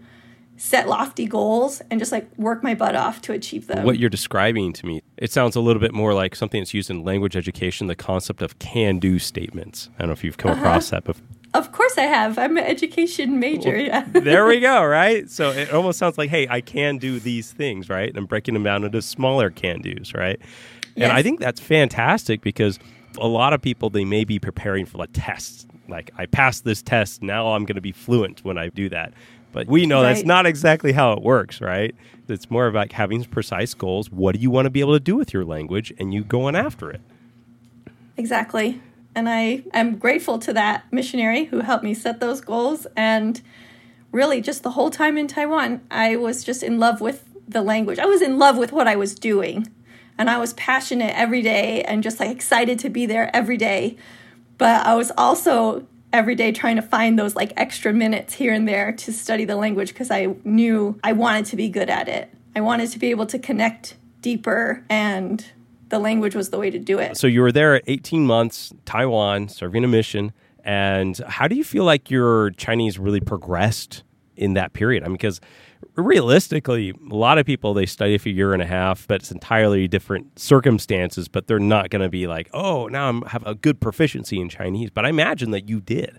[0.60, 3.82] set lofty goals and just like work my butt off to achieve them.
[3.82, 6.90] what you're describing to me, it sounds a little bit more like something that's used
[6.90, 9.88] in language education, the concept of can do statements.
[9.96, 10.98] I don't know if you've come across uh-huh.
[10.98, 11.26] that before.
[11.54, 12.38] Of course I have.
[12.38, 13.74] I'm an education major.
[13.80, 14.04] yeah.
[14.12, 15.30] there we go, right?
[15.30, 18.10] So it almost sounds like, hey, I can do these things, right?
[18.10, 20.38] And I'm breaking them down into smaller can do's, right?
[20.94, 22.78] And I think that's fantastic because
[23.18, 25.66] a lot of people, they may be preparing for a test.
[25.88, 29.14] Like, I passed this test, now I'm going to be fluent when I do that.
[29.52, 31.94] But we know that's not exactly how it works, right?
[32.28, 34.10] It's more about having precise goals.
[34.10, 35.92] What do you want to be able to do with your language?
[35.98, 37.00] And you going after it.
[38.16, 38.80] Exactly.
[39.14, 42.86] And I am grateful to that missionary who helped me set those goals.
[42.96, 43.40] And
[44.12, 47.98] really, just the whole time in Taiwan, I was just in love with the language.
[47.98, 49.66] I was in love with what I was doing.
[50.16, 53.96] And I was passionate every day and just like excited to be there every day.
[54.58, 58.66] But I was also every day trying to find those like extra minutes here and
[58.66, 62.32] there to study the language because I knew I wanted to be good at it.
[62.56, 65.44] I wanted to be able to connect deeper and
[65.88, 67.16] the language was the way to do it.
[67.16, 70.32] So you were there at 18 months, Taiwan, serving a mission.
[70.64, 74.04] And how do you feel like your Chinese really progressed
[74.36, 75.02] in that period?
[75.02, 75.40] I mean, because
[75.96, 79.30] realistically, a lot of people they study for a year and a half, but it's
[79.30, 81.28] entirely different circumstances.
[81.28, 84.48] But they're not going to be like, oh, now I have a good proficiency in
[84.48, 84.90] Chinese.
[84.90, 86.18] But I imagine that you did.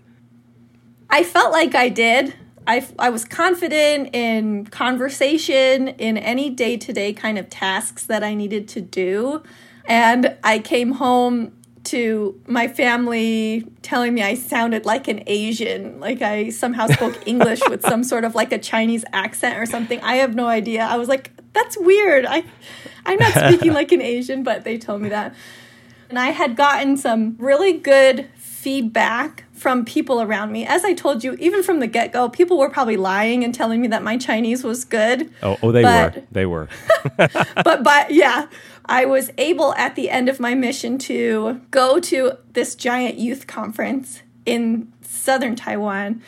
[1.10, 2.34] I felt like I did.
[2.66, 8.22] I, I was confident in conversation, in any day to day kind of tasks that
[8.22, 9.42] I needed to do.
[9.86, 11.52] And I came home
[11.84, 17.60] to my family telling me I sounded like an Asian, like I somehow spoke English
[17.68, 20.00] with some sort of like a Chinese accent or something.
[20.00, 20.82] I have no idea.
[20.82, 22.24] I was like, that's weird.
[22.24, 22.44] I,
[23.04, 25.34] I'm not speaking like an Asian, but they told me that.
[26.08, 30.66] And I had gotten some really good feedback from people around me.
[30.66, 33.80] As I told you, even from the get go, people were probably lying and telling
[33.80, 35.32] me that my Chinese was good.
[35.42, 36.22] Oh, oh they But- were.
[36.30, 36.68] They were.
[37.64, 38.46] But but yeah,
[38.86, 43.46] I was able at the end of my mission to go to this giant youth
[43.46, 46.22] conference in southern Taiwan.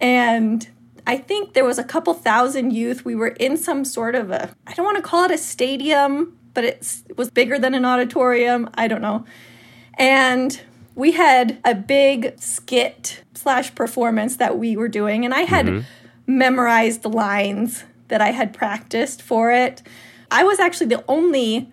[0.00, 0.68] And
[1.06, 3.04] I think there was a couple thousand youth.
[3.04, 6.36] We were in some sort of a I don't want to call it a stadium,
[6.52, 8.70] but it was bigger than an auditorium.
[8.74, 9.24] I don't know.
[9.96, 10.60] And
[10.94, 15.80] we had a big skit slash performance that we were doing, and I had mm-hmm.
[16.26, 19.82] memorized the lines that I had practiced for it.
[20.30, 21.72] I was actually the only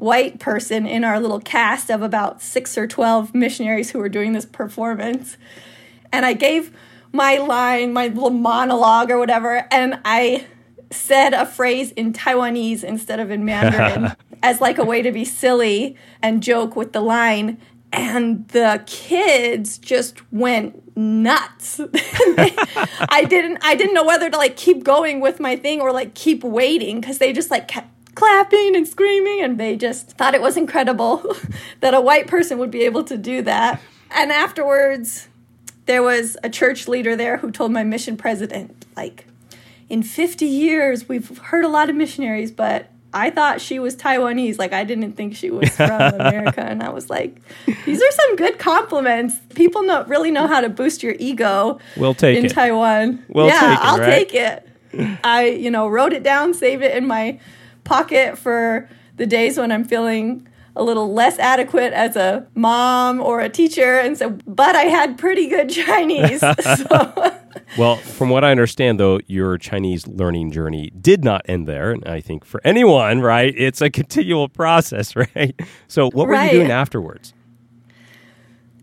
[0.00, 4.32] white person in our little cast of about six or 12 missionaries who were doing
[4.32, 5.36] this performance.
[6.10, 6.74] And I gave
[7.12, 10.46] my line, my little monologue or whatever, and I
[10.90, 15.24] said a phrase in Taiwanese instead of in Mandarin as like a way to be
[15.24, 17.58] silly and joke with the line.
[17.92, 21.80] And the kids just went nuts.
[21.94, 26.14] I didn't I didn't know whether to like keep going with my thing or like
[26.14, 30.42] keep waiting because they just like kept clapping and screaming and they just thought it
[30.42, 31.36] was incredible
[31.80, 33.80] that a white person would be able to do that.
[34.10, 35.28] And afterwards
[35.86, 39.26] there was a church leader there who told my mission president like
[39.88, 44.58] in 50 years we've heard a lot of missionaries but I thought she was Taiwanese.
[44.58, 47.40] Like I didn't think she was from America, and I was like,
[47.84, 49.34] "These are some good compliments.
[49.54, 52.50] People know really know how to boost your ego We'll take in it.
[52.50, 53.24] Taiwan.
[53.28, 54.28] We'll yeah, take it, I'll right?
[54.28, 54.68] take it.
[55.24, 57.38] I, you know, wrote it down, saved it in my
[57.84, 63.40] pocket for the days when I'm feeling a little less adequate as a mom or
[63.40, 64.30] a teacher, and so.
[64.46, 67.36] But I had pretty good Chinese, so.
[67.76, 71.90] Well, from what I understand, though, your Chinese learning journey did not end there.
[71.92, 75.54] And I think for anyone, right, it's a continual process, right?
[75.88, 76.52] So, what were Right.
[76.52, 77.34] you doing afterwards?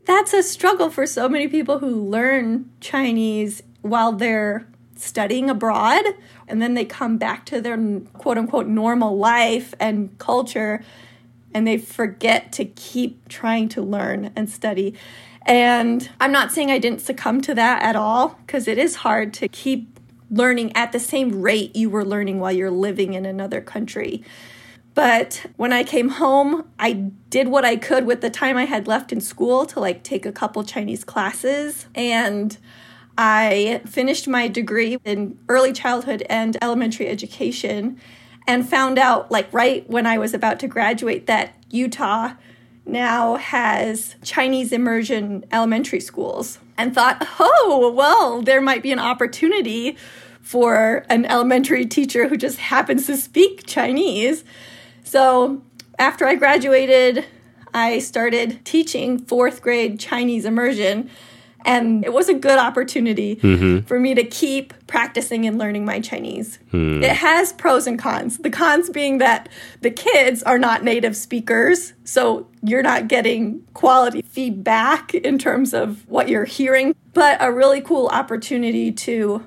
[0.06, 4.66] that's a struggle for so many people who learn Chinese while they're
[5.00, 6.04] studying abroad
[6.48, 7.78] and then they come back to their
[8.14, 10.84] quote unquote normal life and culture
[11.54, 14.94] and they forget to keep trying to learn and study.
[15.44, 19.34] And I'm not saying I didn't succumb to that at all because it is hard
[19.36, 19.98] to keep
[20.30, 24.24] learning at the same rate you were learning while you're living in another country.
[24.94, 26.94] But when I came home, I
[27.30, 30.26] did what I could with the time I had left in school to like take
[30.26, 32.58] a couple Chinese classes and
[33.18, 38.00] I finished my degree in early childhood and elementary education.
[38.48, 42.32] and found out, like, right when I was about to graduate, that Utah
[42.86, 49.98] now has Chinese immersion elementary schools and thought, oh, well, there might be an opportunity
[50.42, 54.46] for an elementary teacher who just happens to speak Chinese.
[55.04, 55.62] So
[56.00, 57.26] after I graduated,
[57.74, 61.10] I started teaching fourth grade Chinese immersion.
[61.68, 63.86] And it was a good opportunity mm-hmm.
[63.86, 66.60] for me to keep practicing and learning my Chinese.
[66.72, 67.04] Mm.
[67.04, 68.38] It has pros and cons.
[68.38, 69.50] The cons being that
[69.82, 76.08] the kids are not native speakers, so you're not getting quality feedback in terms of
[76.08, 79.46] what you're hearing, but a really cool opportunity to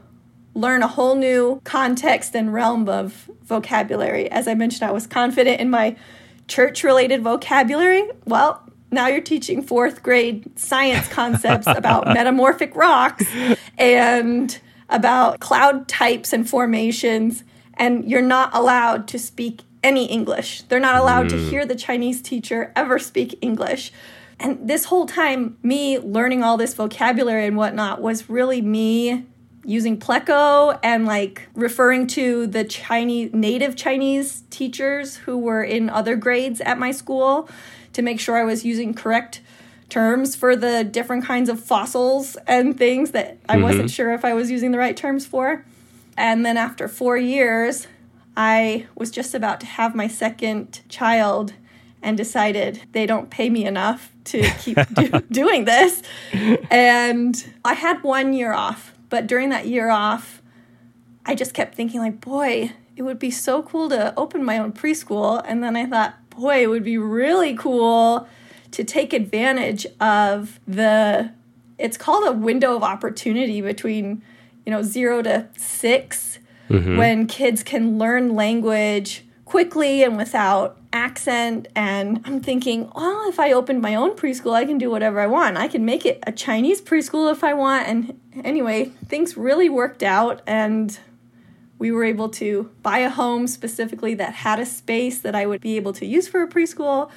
[0.54, 4.30] learn a whole new context and realm of vocabulary.
[4.30, 5.96] As I mentioned, I was confident in my
[6.48, 8.06] church related vocabulary.
[8.26, 13.24] Well, now you're teaching fourth grade science concepts about metamorphic rocks
[13.78, 20.62] and about cloud types and formations, and you're not allowed to speak any English.
[20.62, 21.30] They're not allowed mm.
[21.30, 23.92] to hear the Chinese teacher ever speak English.
[24.38, 29.26] And this whole time, me learning all this vocabulary and whatnot was really me
[29.64, 36.16] using Pleco and like referring to the Chinese native Chinese teachers who were in other
[36.16, 37.48] grades at my school
[37.92, 39.40] to make sure I was using correct
[39.88, 43.64] terms for the different kinds of fossils and things that I mm-hmm.
[43.64, 45.64] wasn't sure if I was using the right terms for.
[46.16, 47.86] And then after 4 years,
[48.36, 51.54] I was just about to have my second child
[52.02, 56.02] and decided they don't pay me enough to keep do- doing this.
[56.70, 60.40] And I had one year off but during that year off,
[61.26, 64.72] I just kept thinking, like, boy, it would be so cool to open my own
[64.72, 65.42] preschool.
[65.44, 68.26] And then I thought, boy, it would be really cool
[68.72, 71.30] to take advantage of the,
[71.78, 74.22] it's called a window of opportunity between,
[74.64, 76.38] you know, zero to 6
[76.68, 76.96] mm-hmm.
[76.96, 81.66] when kids can learn language quickly and without accent.
[81.74, 85.26] And I'm thinking, well, if I opened my own preschool, I can do whatever I
[85.26, 85.56] want.
[85.56, 87.88] I can make it a Chinese preschool if I want.
[87.88, 90.42] And anyway, things really worked out.
[90.46, 90.98] And
[91.80, 95.62] we were able to buy a home specifically that had a space that I would
[95.62, 97.10] be able to use for a preschool.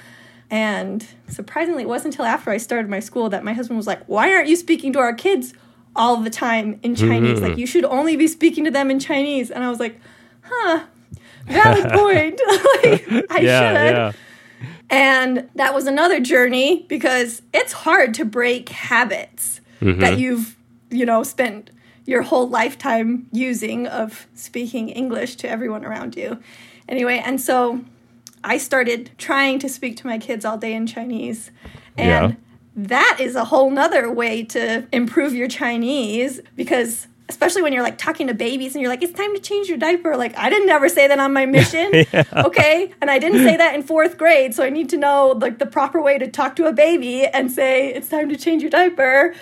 [0.49, 4.03] And surprisingly, it wasn't until after I started my school that my husband was like,
[4.05, 5.53] Why aren't you speaking to our kids
[5.97, 7.39] all the time in Chinese?
[7.39, 7.45] Mm-hmm.
[7.45, 9.51] Like, you should only be speaking to them in Chinese.
[9.51, 9.99] And I was like,
[10.43, 10.85] Huh,
[11.45, 12.41] valid point.
[12.47, 13.95] like, I yeah, should.
[13.95, 14.11] Yeah.
[14.89, 19.99] And that was another journey because it's hard to break habits mm-hmm.
[19.99, 20.55] that you've,
[20.89, 21.69] you know, spent
[22.05, 26.39] your whole lifetime using of speaking English to everyone around you.
[26.87, 27.83] Anyway, and so
[28.43, 31.51] I started trying to speak to my kids all day in Chinese.
[31.97, 32.35] And yeah.
[32.75, 37.97] that is a whole nother way to improve your Chinese because especially when you're like
[37.97, 40.17] talking to babies and you're like, it's time to change your diaper.
[40.17, 41.89] Like, I didn't ever say that on my mission.
[41.93, 42.23] yeah.
[42.35, 42.91] Okay.
[43.01, 44.53] And I didn't say that in fourth grade.
[44.53, 47.51] So I need to know like the proper way to talk to a baby and
[47.51, 49.33] say, it's time to change your diaper.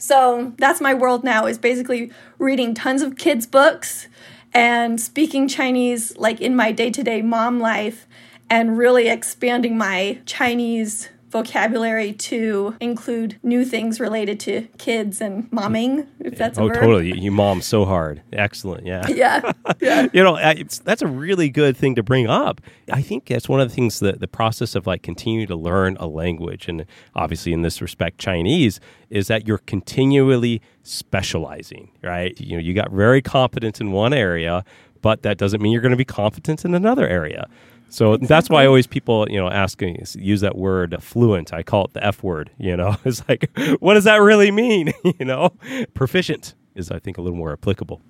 [0.00, 4.08] So that's my world now is basically reading tons of kids' books
[4.54, 8.08] and speaking Chinese like in my day to day mom life
[8.48, 16.06] and really expanding my Chinese vocabulary to include new things related to kids and momming,
[16.18, 16.80] if that's oh, verb.
[16.80, 17.18] totally.
[17.18, 18.22] You, mom so hard.
[18.32, 18.86] Excellent.
[18.86, 19.06] Yeah.
[19.20, 19.52] Yeah.
[19.80, 20.06] yeah.
[20.14, 20.38] you know,
[20.84, 22.62] that's a really good thing to bring up.
[22.90, 25.96] I think that's one of the things that the process of like continuing to learn
[26.00, 32.40] a language, and obviously in this respect, Chinese, is that you're continually specializing, right?
[32.40, 34.64] You know, you got very competent in one area,
[35.02, 37.46] but that doesn't mean you're going to be competent in another area.
[37.90, 41.52] So that's why always people, you know, asking use that word fluent.
[41.52, 42.50] I call it the F word.
[42.58, 44.92] You know, it's like, what does that really mean?
[45.18, 45.52] you know,
[45.94, 48.00] proficient is I think a little more applicable.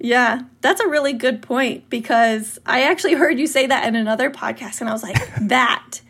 [0.00, 4.30] Yeah, that's a really good point because I actually heard you say that in another
[4.30, 6.00] podcast, and I was like, that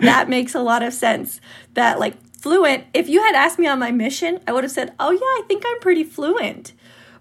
[0.00, 1.40] that makes a lot of sense.
[1.74, 2.84] That like fluent.
[2.92, 5.42] If you had asked me on my mission, I would have said, oh yeah, I
[5.48, 6.72] think I'm pretty fluent.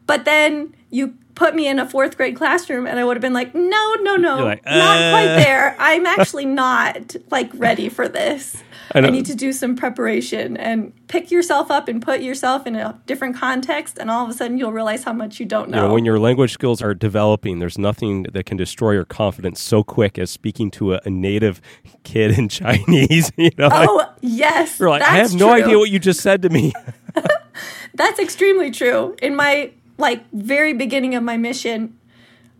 [0.05, 3.33] But then you put me in a fourth grade classroom and I would have been
[3.33, 4.75] like, no, no, no, like, uh...
[4.75, 5.75] not quite there.
[5.77, 8.61] I'm actually not like ready for this.
[8.93, 12.75] I, I, need to do some preparation and pick yourself up and put yourself in
[12.75, 13.97] a different context.
[13.99, 15.81] And all of a sudden, you'll realize how much you don't know.
[15.81, 19.61] You know when your language skills are developing, there's nothing that can destroy your confidence
[19.61, 21.61] so quick as speaking to a, a native
[22.03, 23.31] kid in Chinese.
[23.35, 24.79] You know, oh, like, yes.
[24.79, 26.73] You're like, I have no idea what you just said to me.
[27.93, 29.15] that's extremely true.
[29.21, 31.97] In my like very beginning of my mission,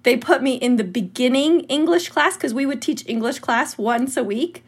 [0.04, 4.16] they put me in the beginning English class because we would teach English class once
[4.18, 4.64] a week.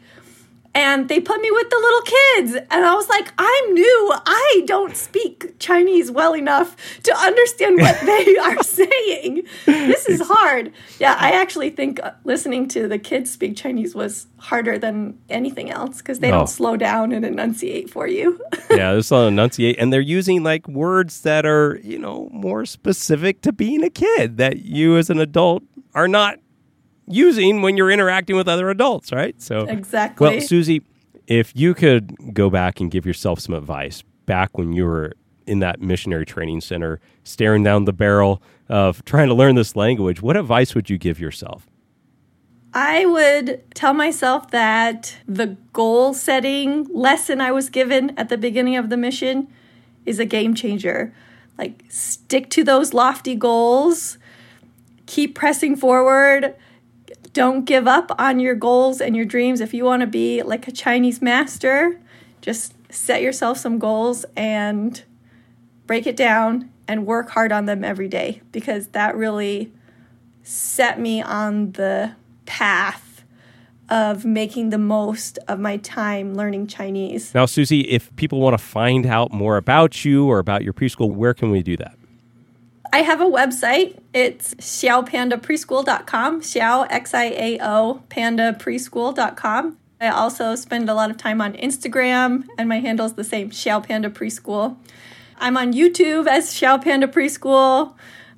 [0.74, 2.66] And they put me with the little kids.
[2.70, 4.12] And i was like i'm new.
[4.26, 9.42] I don't speak chinese well enough to understand what they are saying.
[9.66, 10.72] This is hard.
[10.98, 15.70] Yeah i actually think uh, listening to the kids speak chinese was harder than anything
[15.70, 16.38] else because they Oh.
[16.38, 18.40] don't slow down and enunciate for you.
[18.70, 23.42] Yeah, there's a enunciate, and they're using like words that are you know more specific
[23.42, 26.38] to being a kid that you as an adult are not
[27.06, 29.40] using when you're interacting with other adults, right?
[29.40, 30.28] So Exactly.
[30.28, 30.82] Well, Suzy,
[31.26, 35.14] if you could go back and give yourself some advice back when you were
[35.46, 40.22] in that missionary training center, staring down the barrel of trying to learn this language,
[40.22, 41.66] what advice would you give yourself?
[42.72, 48.76] I would tell myself that the goal setting lesson I was given at the beginning
[48.76, 49.48] of the mission
[50.06, 51.12] is a game changer.
[51.58, 54.18] Like, stick to those lofty goals,
[55.06, 56.54] keep pressing forward,
[57.32, 59.60] don't give up on your goals and your dreams.
[59.60, 62.00] If you want to be like a Chinese master,
[62.40, 65.02] just set yourself some goals and
[65.86, 69.72] break it down and work hard on them every day because that really
[70.42, 72.12] set me on the
[72.46, 73.24] path
[73.88, 77.34] of making the most of my time learning Chinese.
[77.34, 81.12] Now, Suzy, if people want to find out more about you or about your preschool,
[81.12, 81.96] where can we do that?
[82.92, 83.98] I have a website.
[84.12, 89.76] It's xiaopandapreschool.com, xiao, X-I-A-O, pandapreschool.com.
[90.00, 93.50] I also spend a lot of time on Instagram, and my handle is the same,
[93.50, 94.76] Xiao Preschool.
[95.38, 96.82] I'm on YouTube as Xiao
[97.12, 97.94] Preschool,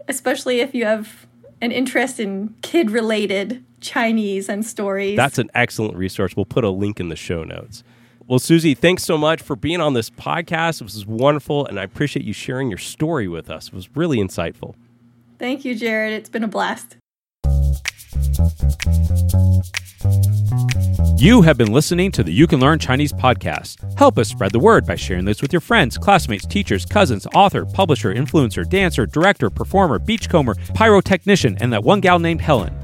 [0.09, 1.27] especially if you have
[1.61, 5.17] an interest in kid-related Chinese and stories.
[5.17, 6.37] That's an excellent resource.
[6.37, 7.85] We'll put a link in the show notes.
[8.27, 10.81] Well, Suzy, thanks so much for being on this podcast.
[10.81, 13.69] It was wonderful, and I appreciate you sharing your story with us.
[13.69, 14.75] It was really insightful.
[15.39, 16.13] Thank you, Jared.
[16.13, 16.97] It's been a blast.
[21.19, 23.77] You have been listening to the You Can Learn Chinese podcast.
[23.99, 27.65] Help us spread the word by sharing this with your friends, classmates, teachers, cousins, author,
[27.65, 32.75] publisher, influencer, dancer, director, performer, beachcomber, pyrotechnician, and that one gal named Helen.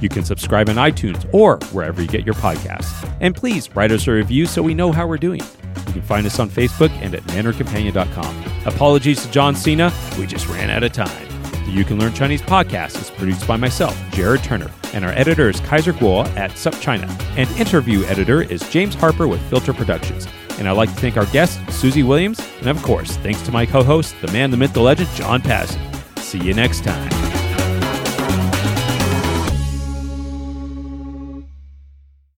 [0.00, 3.08] You can subscribe on iTunes or wherever you get your podcasts.
[3.20, 5.40] And please write us a review so we know how we're doing.
[5.86, 8.44] You can find us on Facebook and at mandarincompanion.com.
[8.66, 11.28] Apologies to John Cena, we just ran out of time.
[11.64, 15.48] The You Can Learn Chinese podcast is produced by myself, Jared Turner, and our editor
[15.48, 17.08] is Kaiser Kuo at SupChina.
[17.36, 20.26] And interview editor is James Harper with Filter Productions.
[20.58, 23.64] And I'd like to thank our guest, Suzy Williams, and of course, thanks to my
[23.66, 25.80] co host, the man, the myth, the legend, John Pasden.
[26.18, 27.39] See you next time.